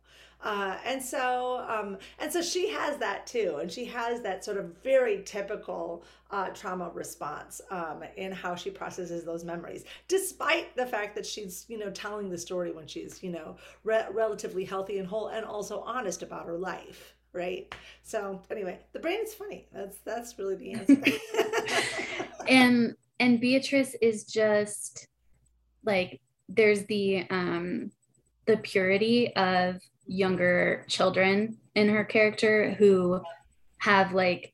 [0.44, 4.56] Uh, and so um, and so she has that too and she has that sort
[4.56, 6.02] of very typical
[6.32, 11.64] uh, trauma response um, in how she processes those memories despite the fact that she's
[11.68, 15.44] you know telling the story when she's you know re- relatively healthy and whole and
[15.44, 17.74] also honest about her life right?
[18.02, 19.66] So anyway, the brain is funny.
[19.72, 22.26] That's that's really the answer.
[22.48, 25.06] and and Beatrice is just
[25.84, 27.90] like there's the um
[28.46, 33.20] the purity of younger children in her character who
[33.78, 34.52] have like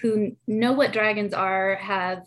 [0.00, 2.22] who know what dragons are have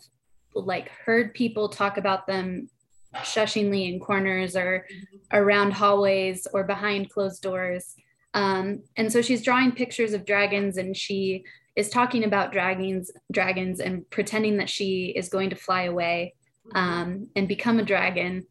[0.54, 2.68] like heard people talk about them
[3.16, 5.36] shushingly in corners or mm-hmm.
[5.36, 7.94] around hallways or behind closed doors
[8.34, 11.44] um, and so she's drawing pictures of dragons and she
[11.76, 16.34] is talking about dragons dragons and pretending that she is going to fly away
[16.74, 18.46] um, and become a dragon.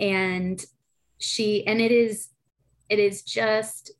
[0.00, 0.64] And
[1.18, 2.28] she and it is
[2.88, 3.92] it is just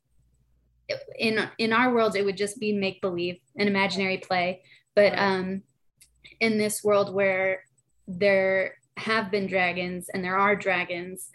[1.17, 4.63] in in our world it would just be make believe an imaginary play.
[4.95, 5.61] But um
[6.39, 7.63] in this world where
[8.07, 11.29] there have been dragons and there are dragons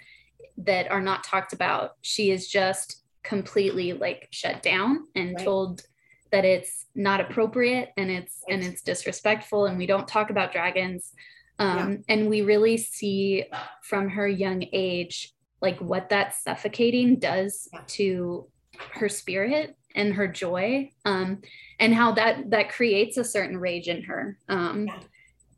[0.59, 5.45] that are not talked about she is just completely like shut down and right.
[5.45, 5.83] told
[6.31, 8.55] that it's not appropriate and it's right.
[8.55, 11.13] and it's disrespectful and we don't talk about dragons
[11.59, 11.97] um, yeah.
[12.09, 13.45] and we really see
[13.83, 17.81] from her young age like what that suffocating does yeah.
[17.87, 18.47] to
[18.93, 21.41] her spirit and her joy um,
[21.79, 25.01] and how that that creates a certain rage in her um, yeah.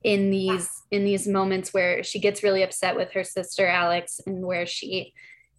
[0.02, 4.44] in these in these moments where she gets really upset with her sister alex and
[4.44, 5.12] where she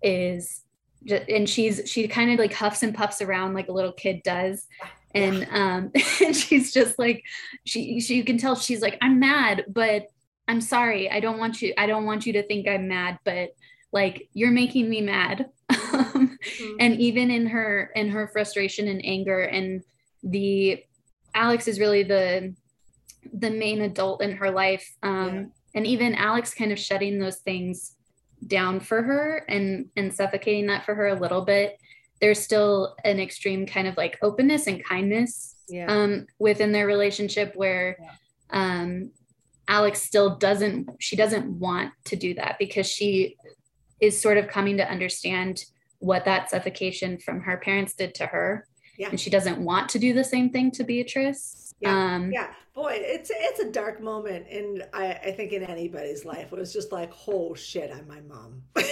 [0.03, 0.64] is
[1.09, 4.67] and she's she kind of like huffs and puffs around like a little kid does
[5.13, 5.91] and um
[6.23, 7.23] and she's just like
[7.65, 10.07] she she you can tell she's like i'm mad but
[10.47, 13.49] i'm sorry i don't want you i don't want you to think i'm mad but
[13.91, 16.75] like you're making me mad mm-hmm.
[16.79, 19.83] and even in her in her frustration and anger and
[20.23, 20.83] the
[21.33, 22.53] alex is really the
[23.33, 25.43] the main adult in her life um yeah.
[25.75, 27.94] and even alex kind of shutting those things
[28.47, 31.77] down for her and and suffocating that for her a little bit
[32.21, 35.85] there's still an extreme kind of like openness and kindness yeah.
[35.87, 38.11] um, within their relationship where yeah.
[38.51, 39.11] um,
[39.67, 43.35] alex still doesn't she doesn't want to do that because she
[43.99, 45.65] is sort of coming to understand
[45.99, 48.67] what that suffocation from her parents did to her
[48.97, 49.09] yeah.
[49.09, 51.73] and she doesn't want to do the same thing to beatrice.
[51.79, 52.53] Yeah, um, yeah.
[52.73, 56.51] Boy it's it's a dark moment and I, I think in anybody's life.
[56.51, 58.63] It was just like oh shit i'm my mom.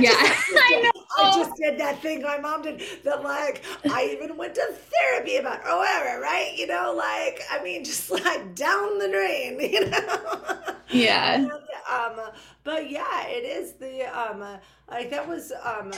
[0.00, 0.12] Yeah.
[0.14, 1.24] i know.
[1.24, 4.62] i just did that thing my mom did that like i even went to
[5.00, 6.52] therapy about or whatever right?
[6.56, 10.74] You know like i mean just like down the drain you know?
[10.90, 11.34] Yeah.
[11.34, 12.30] And, um
[12.62, 14.44] but yeah it is the um
[14.88, 15.92] like that was um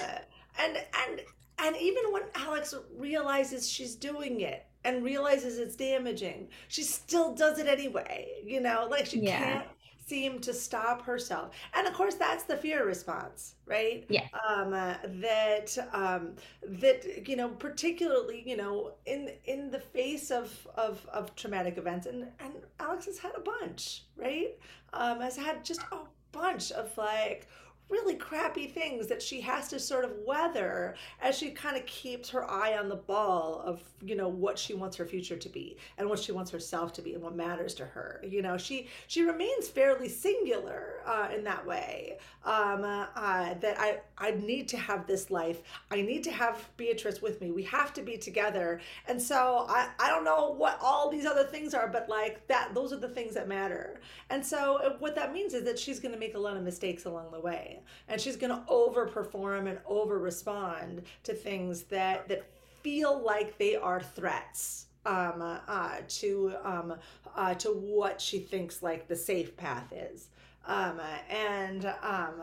[0.58, 1.20] and and
[1.62, 7.58] and even when alex realizes she's doing it and realizes it's damaging, she still does
[7.58, 8.28] it anyway.
[8.44, 9.38] You know, like she yeah.
[9.38, 9.66] can't
[10.06, 11.54] seem to stop herself.
[11.74, 14.04] And of course, that's the fear response, right?
[14.08, 14.26] Yeah.
[14.48, 16.34] Um, uh, that um,
[16.80, 22.06] that you know, particularly you know, in in the face of of, of traumatic events,
[22.06, 24.58] and and Alex has had a bunch, right?
[24.92, 25.98] Um, has had just a
[26.32, 27.46] bunch of like
[27.90, 32.30] really crappy things that she has to sort of weather as she kind of keeps
[32.30, 35.76] her eye on the ball of you know what she wants her future to be
[35.98, 38.22] and what she wants herself to be and what matters to her.
[38.26, 42.18] You know she she remains fairly singular uh, in that way.
[42.44, 45.62] Um, uh, that i i need to have this life.
[45.90, 47.50] I need to have beatrice with me.
[47.50, 48.80] We have to be together.
[49.08, 52.74] And so i i don't know what all these other things are but like that
[52.74, 54.00] those are the things that matter.
[54.30, 56.62] And so uh, what that means is that she's going to make a lot of
[56.62, 62.28] mistakes along the way and she's going to overperform and over respond to things that
[62.28, 62.44] that
[62.82, 66.94] feel like they are threats um, uh, to um,
[67.36, 70.28] uh, to what she thinks like the safe path is.
[70.66, 71.00] Um,
[71.30, 72.42] and um,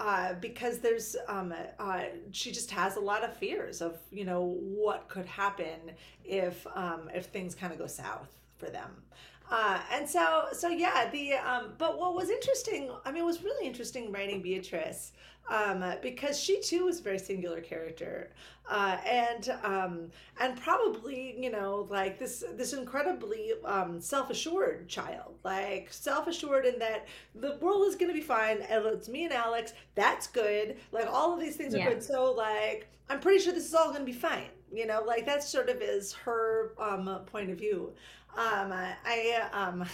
[0.00, 4.56] uh, because there's um, uh, she just has a lot of fears of you know
[4.60, 5.92] what could happen
[6.24, 9.02] if um, if things kind of go south for them.
[9.50, 13.42] Uh, and so so yeah the um, but what was interesting I mean it was
[13.42, 15.12] really interesting writing Beatrice
[15.50, 18.30] um, because she too was a very singular character,
[18.68, 25.36] uh, and um, and probably you know like this this incredibly um, self assured child,
[25.44, 29.24] like self assured in that the world is going to be fine, and it's me
[29.24, 29.72] and Alex.
[29.94, 30.76] That's good.
[30.92, 31.88] Like all of these things are yeah.
[31.88, 32.02] good.
[32.02, 34.50] So like I'm pretty sure this is all going to be fine.
[34.72, 37.92] You know, like that sort of is her um, point of view.
[38.36, 39.84] Um, I um,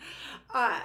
[0.54, 0.80] uh,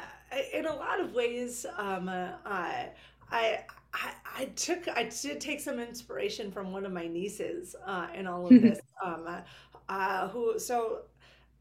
[0.54, 2.90] in a lot of ways, um, uh, I
[3.30, 8.28] I, I took I did take some inspiration from one of my nieces uh, in
[8.28, 8.80] all of this.
[9.04, 9.28] um,
[9.90, 11.02] uh, who so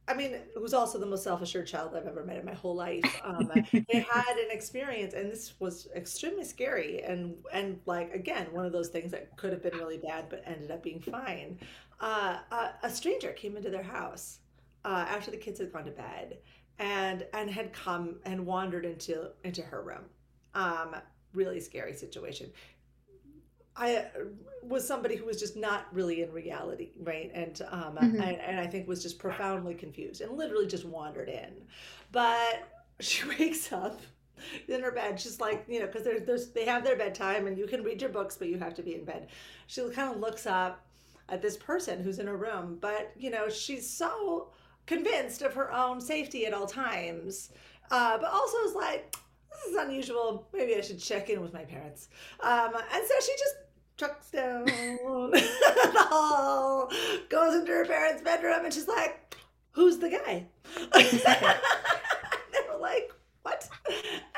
[0.09, 3.05] I mean, who's also the most self-assured child I've ever met in my whole life.
[3.25, 8.67] Um, they had an experience, and this was extremely scary, and and like again, one
[8.67, 11.59] of those things that could have been really bad, but ended up being fine.
[12.01, 14.41] Uh, a, a, stranger came into their house
[14.85, 16.39] uh, after the kids had gone to bed,
[16.81, 20.05] and and had come and wandered into into her room.
[20.55, 20.97] Um,
[21.33, 22.51] really scary situation.
[23.77, 24.07] I
[24.63, 27.31] was somebody who was just not really in reality, right?
[27.35, 28.21] And um, mm-hmm.
[28.21, 31.53] and, and I think was just profoundly confused and literally just wandered in.
[32.11, 32.69] But
[33.01, 34.01] she wakes up
[34.69, 35.19] in her bed.
[35.21, 38.01] She's like, you know, because there's, there's they have their bedtime and you can read
[38.01, 39.29] your books, but you have to be in bed.
[39.67, 40.85] She kind of looks up
[41.29, 44.49] at this person who's in her room, but you know, she's so
[44.87, 47.51] convinced of her own safety at all times,
[47.91, 49.15] uh, but also is like,
[49.65, 50.47] this is unusual.
[50.53, 52.09] Maybe I should check in with my parents.
[52.41, 53.55] Um, and so she just
[53.97, 56.91] trucks down the hall,
[57.29, 59.37] goes into her parents' bedroom, and she's like,
[59.73, 60.47] "Who's the guy?"
[60.93, 63.69] they were like, "What?"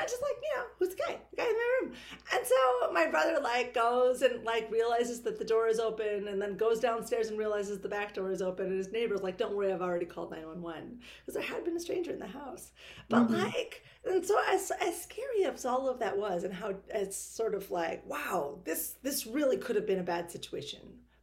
[0.05, 1.17] And just like, you know, who's the guy?
[1.31, 1.93] The guy in my room.
[2.31, 6.39] And so my brother like goes and like realizes that the door is open, and
[6.39, 9.55] then goes downstairs and realizes the back door is open, and his neighbor's like, "Don't
[9.55, 12.27] worry, I've already called nine one one because there had been a stranger in the
[12.27, 12.71] house."
[13.09, 13.33] But mm-hmm.
[13.33, 17.55] like and so as, as scary as all of that was and how it's sort
[17.55, 20.79] of like wow this this really could have been a bad situation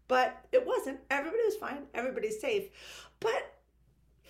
[0.08, 2.64] but it wasn't everybody was fine everybody's safe
[3.20, 3.51] but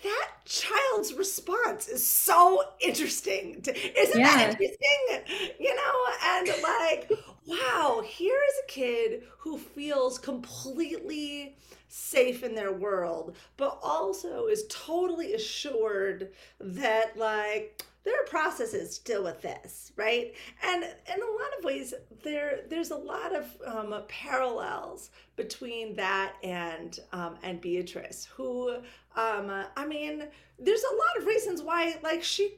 [0.03, 3.63] that child's response is so interesting
[3.97, 4.35] isn't yeah.
[4.35, 5.93] that interesting you know
[6.25, 7.11] and like
[7.45, 11.55] wow here is a kid who feels completely
[11.87, 16.29] safe in their world but also is totally assured
[16.59, 20.33] that like there are processes still with this, right?
[20.63, 21.93] And in a lot of ways,
[22.23, 28.71] there there's a lot of um, parallels between that and um, and Beatrice, who
[29.15, 30.27] um, I mean,
[30.59, 32.57] there's a lot of reasons why like she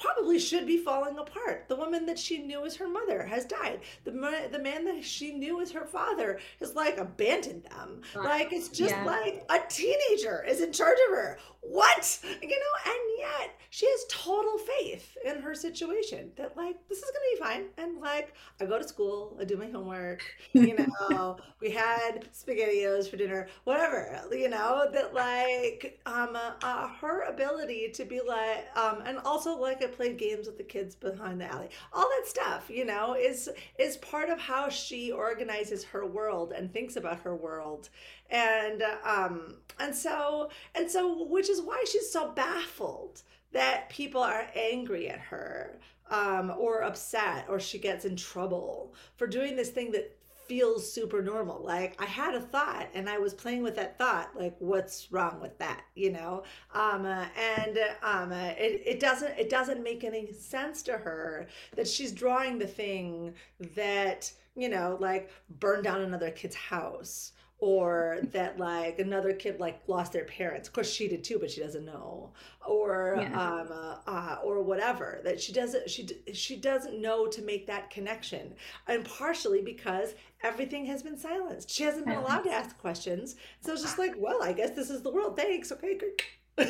[0.00, 1.66] probably should be falling apart.
[1.68, 3.80] The woman that she knew as her mother has died.
[4.04, 8.02] The the man that she knew as her father has like abandoned them.
[8.14, 9.04] Like it's just yeah.
[9.04, 11.38] like a teenager is in charge of her.
[11.70, 12.18] What?
[12.24, 17.04] You know, and yet she has total faith in her situation that like this is
[17.04, 17.66] gonna be fine.
[17.76, 20.22] And like I go to school, I do my homework,
[20.54, 20.76] you
[21.10, 27.90] know, we had spaghettios for dinner, whatever, you know, that like um uh, her ability
[27.94, 31.52] to be like um and also like I played games with the kids behind the
[31.52, 31.68] alley.
[31.92, 36.72] All that stuff, you know, is is part of how she organizes her world and
[36.72, 37.90] thinks about her world.
[38.30, 43.22] And um and so and so which is why she's so baffled
[43.52, 45.78] that people are angry at her
[46.10, 50.14] um, or upset or she gets in trouble for doing this thing that
[50.46, 51.62] feels super normal.
[51.62, 54.30] Like I had a thought and I was playing with that thought.
[54.34, 55.82] Like what's wrong with that?
[55.94, 56.42] You know?
[56.74, 61.46] Um, uh, and um, uh, it, it doesn't it doesn't make any sense to her
[61.76, 63.34] that she's drawing the thing
[63.74, 69.80] that you know like burn down another kid's house or that like another kid like
[69.88, 70.68] lost their parents.
[70.68, 72.32] Of course she did too but she doesn't know.
[72.66, 73.40] Or yeah.
[73.40, 77.90] um uh, uh, or whatever that she doesn't she she doesn't know to make that
[77.90, 78.54] connection.
[78.86, 81.70] And partially because everything has been silenced.
[81.70, 83.34] She hasn't been allowed to ask questions.
[83.60, 85.36] So it's just like well i guess this is the world.
[85.36, 85.72] Thanks.
[85.72, 86.22] Okay good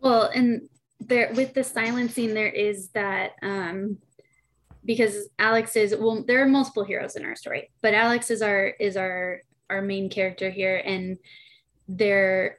[0.00, 0.68] well and
[1.00, 3.98] there with the silencing there is that um
[4.84, 8.66] because Alex is well there are multiple heroes in our story but Alex is our
[8.80, 9.40] is our
[9.72, 10.80] our main character here.
[10.84, 11.18] And
[11.88, 12.58] they're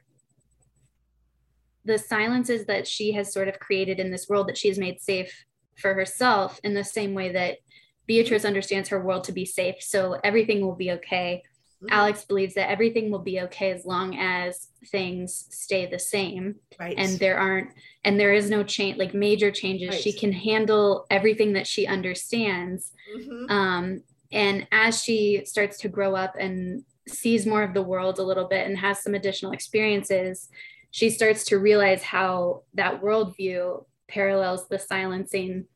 [1.84, 5.00] the silences that she has sort of created in this world that she has made
[5.00, 5.44] safe
[5.76, 7.58] for herself in the same way that
[8.06, 9.76] Beatrice understands her world to be safe.
[9.80, 11.42] So everything will be okay
[11.82, 11.88] mm-hmm.
[11.90, 16.56] Alex believes that everything will be okay as long as things stay the same.
[16.78, 16.94] Right.
[16.96, 17.70] And there aren't,
[18.04, 19.90] and there is no change, like major changes.
[19.90, 20.00] Right.
[20.00, 22.92] She can handle everything that she understands.
[23.16, 23.50] Mm-hmm.
[23.50, 24.02] Um,
[24.32, 28.48] and as she starts to grow up and sees more of the world a little
[28.48, 30.48] bit and has some additional experiences,
[30.90, 35.66] she starts to realize how that worldview parallels the silencing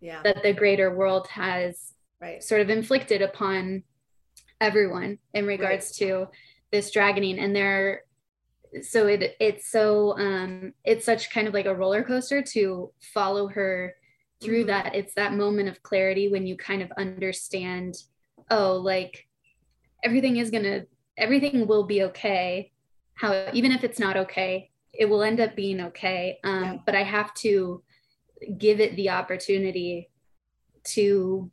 [0.00, 0.22] yeah.
[0.22, 2.42] that the greater world has right.
[2.42, 3.82] sort of inflicted upon
[4.60, 6.08] everyone in regards right.
[6.08, 6.26] to
[6.70, 8.02] this dragoning and there
[8.82, 13.48] so it it's so um it's such kind of like a roller coaster to follow
[13.48, 13.94] her
[14.40, 14.68] through mm-hmm.
[14.68, 17.96] that it's that moment of clarity when you kind of understand
[18.50, 19.26] oh like
[20.04, 20.82] everything is gonna
[21.16, 22.70] everything will be okay
[23.14, 26.76] how even if it's not okay it will end up being okay um, yeah.
[26.86, 27.82] but i have to
[28.56, 30.08] give it the opportunity
[30.84, 31.50] to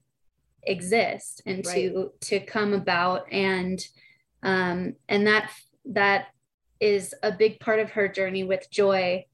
[0.68, 1.76] exist and right.
[1.76, 3.88] to to come about and
[4.43, 5.49] um and that
[5.86, 6.28] that
[6.80, 9.26] is a big part of her journey with joy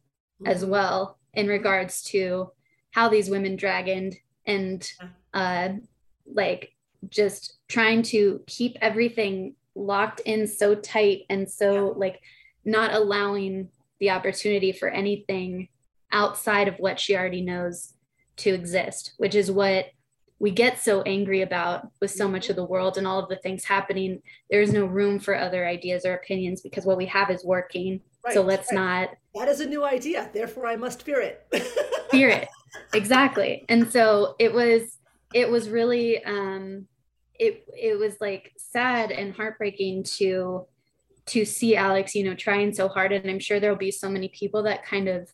[0.41, 0.51] mm-hmm.
[0.51, 2.51] as well in regards to
[2.91, 4.15] how these women dragoned
[4.45, 4.89] and
[5.33, 5.69] uh
[6.25, 6.73] like
[7.09, 11.93] just trying to keep everything locked in so tight and so yeah.
[11.97, 12.21] like
[12.63, 13.69] not allowing
[13.99, 15.67] the opportunity for anything
[16.11, 17.93] outside of what she already knows
[18.37, 19.87] to exist, which is what
[20.43, 23.37] we get so angry about with so much of the world and all of the
[23.37, 24.21] things happening.
[24.51, 28.01] There's no room for other ideas or opinions because what we have is working.
[28.25, 28.75] Right, so let's right.
[28.75, 29.09] not.
[29.35, 30.29] That is a new idea.
[30.33, 31.47] Therefore, I must fear it.
[32.11, 32.49] fear it.
[32.93, 33.63] Exactly.
[33.69, 34.97] And so it was,
[35.33, 36.87] it was really, um,
[37.39, 40.65] it, it was like sad and heartbreaking to,
[41.27, 43.13] to see Alex, you know, trying so hard.
[43.13, 45.31] And I'm sure there'll be so many people that kind of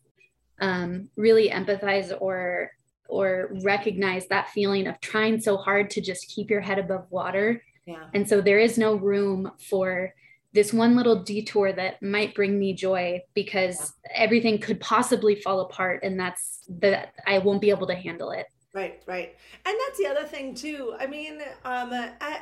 [0.62, 2.74] um, really empathize or
[3.10, 7.62] or recognize that feeling of trying so hard to just keep your head above water.
[7.86, 8.06] Yeah.
[8.14, 10.14] And so there is no room for
[10.54, 14.24] this one little detour that might bring me joy because yeah.
[14.24, 18.48] everything could possibly fall apart and that's that I won't be able to handle it.
[18.74, 19.36] Right, right.
[19.66, 20.96] And that's the other thing too.
[21.00, 21.92] I mean, um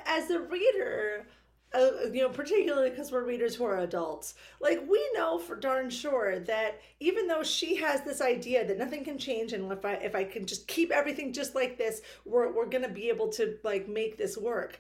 [0.05, 1.25] as a reader,
[1.73, 5.89] uh, you know, particularly because we're readers who are adults, like we know for darn
[5.89, 9.93] sure that even though she has this idea that nothing can change, and if I
[9.93, 13.57] if I can just keep everything just like this, we're we're gonna be able to
[13.63, 14.79] like make this work,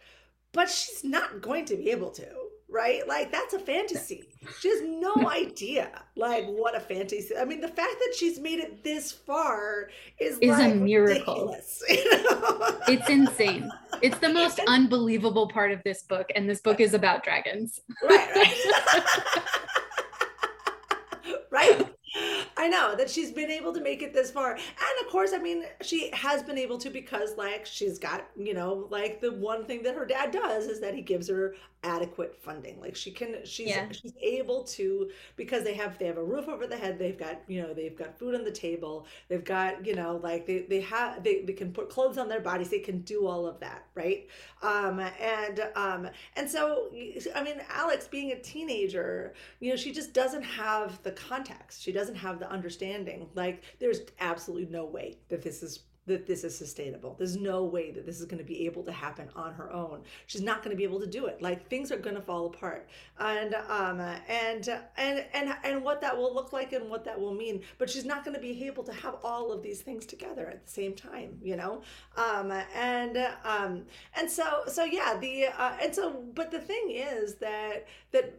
[0.53, 2.27] but she's not going to be able to
[2.69, 3.07] right?
[3.07, 4.23] Like that's a fantasy.
[4.59, 7.35] She has no idea like what a fantasy.
[7.37, 9.89] I mean, the fact that she's made it this far
[10.19, 11.55] is is like a miracle.
[11.89, 12.79] You know?
[12.87, 13.69] It's insane.
[14.01, 17.81] It's the most unbelievable part of this book, and this book is about dragons.
[18.03, 18.35] Right.
[18.35, 19.03] Right.
[21.51, 21.93] right.
[22.57, 24.51] I know that she's been able to make it this far.
[24.51, 28.53] And of course, I mean, she has been able to because, like, she's got, you
[28.53, 31.55] know, like the one thing that her dad does is that he gives her
[31.95, 32.79] adequate funding.
[32.81, 33.87] Like, she can, she's, yeah.
[33.91, 37.41] she's able to, because they have, they have a roof over the head, they've got,
[37.47, 40.81] you know, they've got food on the table, they've got, you know, like they, they
[40.81, 43.85] have, they, they can put clothes on their bodies, they can do all of that,
[43.95, 44.27] right?
[44.61, 46.89] Um, and, um, and so,
[47.35, 51.81] I mean, Alex being a teenager, you know, she just doesn't have the context.
[51.81, 53.29] She doesn't have the understanding.
[53.35, 57.15] Like there's absolutely no way that this is that this is sustainable.
[57.17, 60.01] There's no way that this is going to be able to happen on her own.
[60.25, 61.41] She's not going to be able to do it.
[61.41, 62.89] Like things are going to fall apart,
[63.19, 67.33] and um, and and and and what that will look like and what that will
[67.33, 67.61] mean.
[67.77, 70.65] But she's not going to be able to have all of these things together at
[70.65, 71.81] the same time, you know.
[72.15, 73.83] Um, and um,
[74.15, 78.33] and so so yeah, the uh, and so but the thing is that that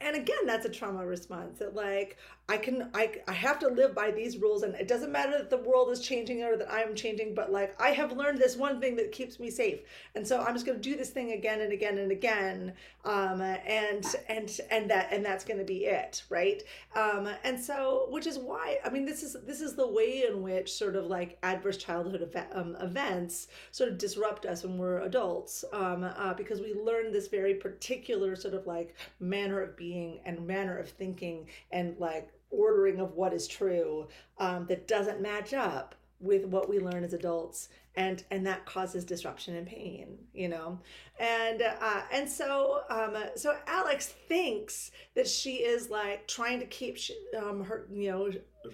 [0.00, 2.16] and again that's a trauma response that like
[2.48, 5.50] I can I I have to live by these rules and it doesn't matter that
[5.50, 8.80] the world is changing or that I'm changing but like I have learned this one
[8.80, 9.80] thing that keeps me safe.
[10.14, 13.40] And so I'm just going to do this thing again and again and again um
[13.40, 16.62] and and and that and that's going to be it right?
[16.94, 20.42] Um and so which is why I mean this is this is the way in
[20.42, 25.00] which sort of like adverse childhood ev- um, events sort of disrupt us when we're
[25.00, 30.20] adults um uh, because we learn this very particular sort of like manner of being
[30.24, 34.06] and manner of thinking and like ordering of what is true
[34.38, 39.04] um, that doesn't match up with what we learn as adults and and that causes
[39.04, 40.78] disruption and pain you know
[41.18, 46.98] and uh, and so um, so alex thinks that she is like trying to keep
[47.38, 48.30] um, her you know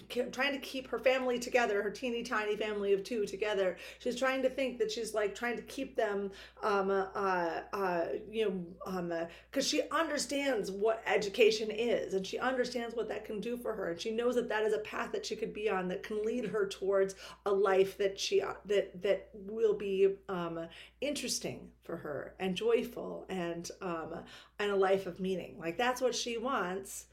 [0.09, 3.77] trying to keep her family together, her teeny tiny family of two together.
[3.99, 6.31] She's trying to think that she's like trying to keep them,
[6.63, 9.13] um, uh, uh, you know, um,
[9.51, 13.73] because uh, she understands what education is and she understands what that can do for
[13.73, 16.03] her, and she knows that that is a path that she could be on that
[16.03, 17.15] can lead her towards
[17.47, 20.67] a life that she uh, that that will be um,
[21.01, 24.15] interesting for her and joyful and um,
[24.59, 25.57] and a life of meaning.
[25.59, 27.07] Like that's what she wants.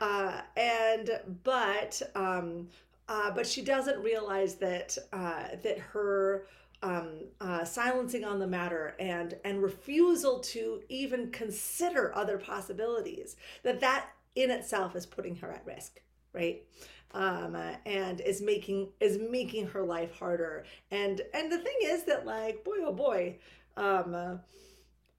[0.00, 2.68] Uh, and but um,
[3.08, 6.46] uh, but she doesn't realize that uh, that her
[6.82, 7.10] um,
[7.40, 14.06] uh, silencing on the matter and and refusal to even consider other possibilities that that
[14.34, 16.00] in itself is putting her at risk
[16.32, 16.64] right
[17.12, 17.56] um,
[17.86, 22.64] and is making is making her life harder and and the thing is that like
[22.64, 23.36] boy oh boy
[23.76, 24.40] um,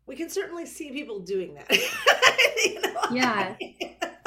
[0.05, 1.69] we can certainly see people doing that.
[2.65, 3.01] You know?
[3.11, 3.55] yeah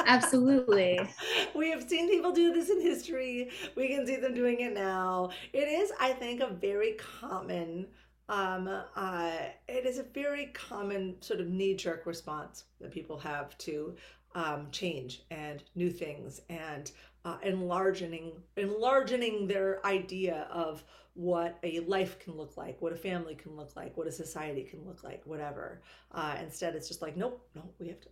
[0.07, 0.99] absolutely.
[1.55, 3.49] We have seen people do this in history.
[3.75, 5.31] We can see them doing it now.
[5.53, 7.87] It is i think a very common
[8.29, 9.31] um, uh,
[9.69, 13.95] it is a very common sort of knee-jerk response that people have to
[14.35, 16.91] um, change and new things and
[17.23, 20.83] uh, enlarging enlarging their idea of
[21.17, 24.61] what a life can look like, what a family can look like, what a society
[24.63, 25.81] can look like, whatever.
[26.11, 28.09] Uh, instead, it's just like, nope, no, we have to.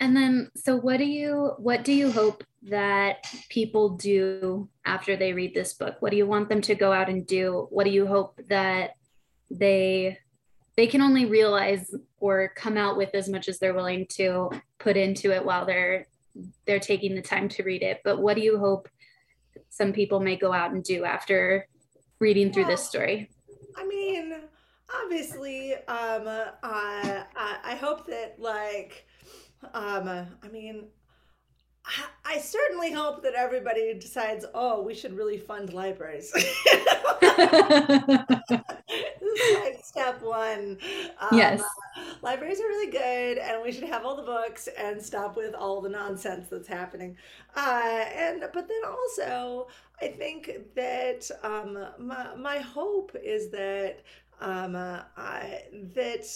[0.00, 5.32] and then, so what do you what do you hope that people do after they
[5.32, 5.96] read this book?
[5.98, 7.66] What do you want them to go out and do?
[7.70, 8.90] What do you hope that
[9.50, 10.18] they
[10.76, 14.96] they can only realize or come out with as much as they're willing to put
[14.96, 16.06] into it while they're
[16.66, 18.88] they're taking the time to read it but what do you hope
[19.70, 21.66] some people may go out and do after
[22.18, 23.30] reading through well, this story
[23.76, 24.34] i mean
[25.02, 27.24] obviously um uh, I,
[27.64, 29.06] I hope that like
[29.74, 30.86] um i mean
[32.24, 36.32] I certainly hope that everybody decides, oh, we should really fund libraries.
[39.54, 40.78] like step one.
[41.20, 41.62] Um, yes.
[42.22, 45.80] libraries are really good, and we should have all the books and stop with all
[45.80, 47.16] the nonsense that's happening.
[47.54, 49.68] Uh, and but then also,
[50.00, 54.00] I think that um, my my hope is that
[54.40, 55.62] um, uh, I,
[55.94, 56.26] that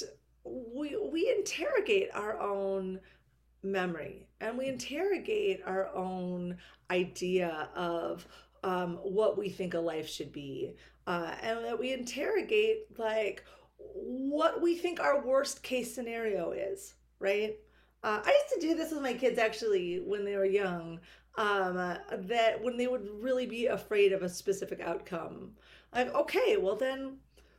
[0.45, 3.01] we we interrogate our own
[3.63, 6.57] memory and we interrogate our own
[6.91, 8.27] idea of
[8.63, 10.75] um, what we think a life should be
[11.07, 13.45] uh, and that we interrogate like
[13.79, 17.57] what we think our worst case scenario is right?
[18.03, 20.99] Uh, i used to do this with my kids actually when they were young
[21.37, 25.53] um, uh, that when they would really be afraid of a specific outcome.
[25.95, 27.19] Like okay well then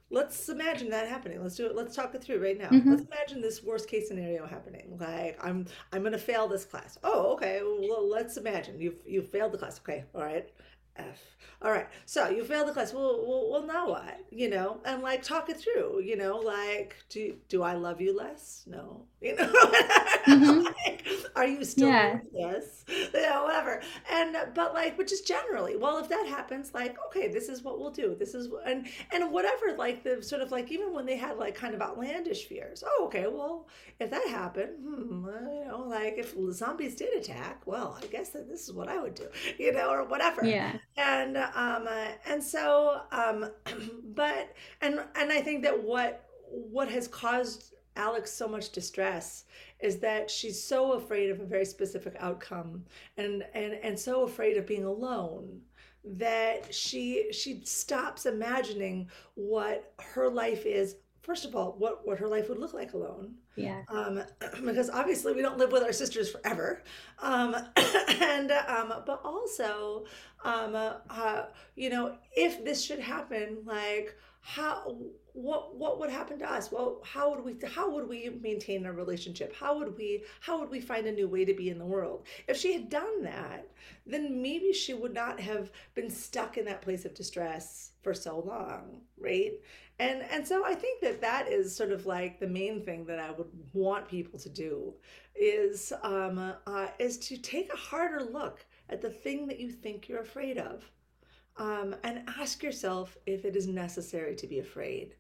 [0.10, 1.42] let's imagine that happening.
[1.42, 1.76] Let's do it.
[1.76, 2.70] Let's talk it through right now.
[2.70, 2.92] Mm-hmm.
[2.92, 4.98] let's imagine this worst case scenario happening.
[5.00, 6.98] Like i'm i'm gonna fail this class.
[7.04, 7.62] Oh okay.
[7.64, 8.80] Well let's imagine.
[8.80, 9.80] You've you failed the class.
[9.80, 10.06] Okay.
[10.14, 10.50] All right
[10.96, 11.20] F.
[11.64, 11.88] All right.
[12.06, 12.92] So you failed the class.
[12.92, 14.20] Well, well, well, now what?
[14.32, 16.02] You know, and like talk it through.
[16.04, 18.64] You know, like do do I love you less?
[18.68, 19.06] No.
[19.22, 20.62] You know, mm-hmm.
[20.88, 22.18] like, are you still yeah.
[22.34, 22.84] yes?
[22.88, 23.80] You know, whatever.
[24.12, 27.80] And but like, which is generally, well, if that happens, like, okay, this is what
[27.80, 28.16] we'll do.
[28.18, 29.76] This is and and whatever.
[29.78, 32.84] Like the sort of like even when they had like kind of outlandish fears.
[32.84, 33.28] Oh, okay.
[33.28, 33.68] Well,
[34.00, 38.50] if that happened, hmm, you know, like if zombies did attack, well, I guess that
[38.50, 39.28] this is what I would do.
[39.60, 40.44] You know, or whatever.
[40.44, 43.50] Yeah and um uh, and so um
[44.16, 49.46] but and and i think that what what has caused alex so much distress
[49.80, 52.84] is that she's so afraid of a very specific outcome
[53.18, 55.62] and and and so afraid of being alone
[56.04, 62.28] that she she stops imagining what her life is first of all what what her
[62.28, 63.82] life would look like alone yeah.
[63.90, 64.24] Um
[64.66, 66.84] because obviously we don't live with our sisters forever.
[67.22, 67.56] Um
[68.22, 70.06] and um but also
[70.44, 71.44] um uh,
[71.76, 74.98] you know if this should happen like how
[75.34, 76.72] what what would happen to us?
[76.72, 79.54] Well how would we how would we maintain a relationship?
[79.56, 82.26] How would we how would we find a new way to be in the world?
[82.48, 83.68] If she had done that
[84.06, 88.40] then maybe she would not have been stuck in that place of distress for so
[88.40, 89.54] long right
[90.02, 93.20] and and so i think that that is sort of like the main thing that
[93.20, 94.94] i would want people to do
[95.36, 100.10] is um uh, is to take a harder look at the thing that you think
[100.10, 100.90] you're afraid of
[101.58, 105.16] um, and ask yourself if it is necessary to be afraid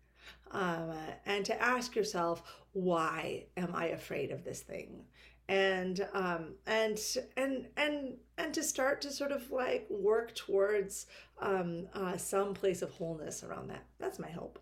[0.52, 0.92] um,
[1.26, 5.06] and to ask yourself why am i afraid of this thing?
[5.50, 6.98] And um, and
[7.36, 11.08] and and and to start to sort of like work towards
[11.42, 13.84] um, uh, some place of wholeness around that.
[14.00, 14.61] That's my hope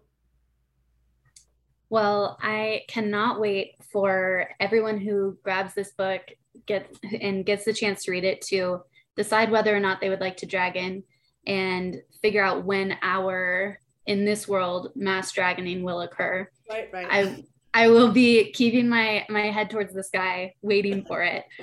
[1.89, 6.21] well, I cannot wait for everyone who grabs this book
[6.65, 8.81] get and gets the chance to read it to
[9.15, 11.03] decide whether or not they would like to dragon
[11.47, 16.47] and figure out when our in this world mass dragoning will occur.
[16.69, 17.07] Right, right.
[17.09, 21.45] I I will be keeping my my head towards the sky, waiting for it.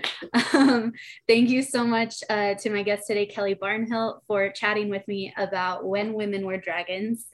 [0.53, 0.93] Um,
[1.29, 5.35] thank you so much uh, to my guest today, Kelly Barnhill, for chatting with me
[5.37, 7.27] about when women were dragons.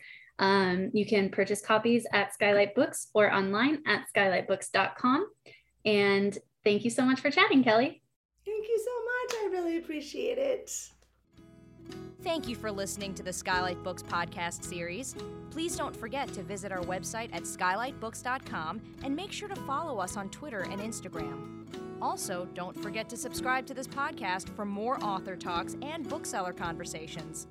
[0.43, 5.29] Um, you can purchase copies at Skylight Books or online at skylightbooks.com.
[5.85, 8.03] And thank you so much for chatting, Kelly.
[8.45, 9.45] Thank you so much.
[9.45, 10.73] I really appreciate it.
[12.23, 15.15] Thank you for listening to the Skylight Books podcast series.
[15.51, 20.17] Please don't forget to visit our website at skylightbooks.com and make sure to follow us
[20.17, 21.67] on Twitter and Instagram.
[22.01, 27.47] Also, don't forget to subscribe to this podcast for more author talks and bookseller conversations.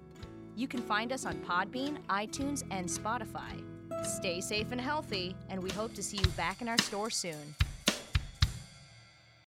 [0.55, 3.61] You can find us on Podbean, iTunes, and Spotify.
[4.03, 7.55] Stay safe and healthy, and we hope to see you back in our store soon.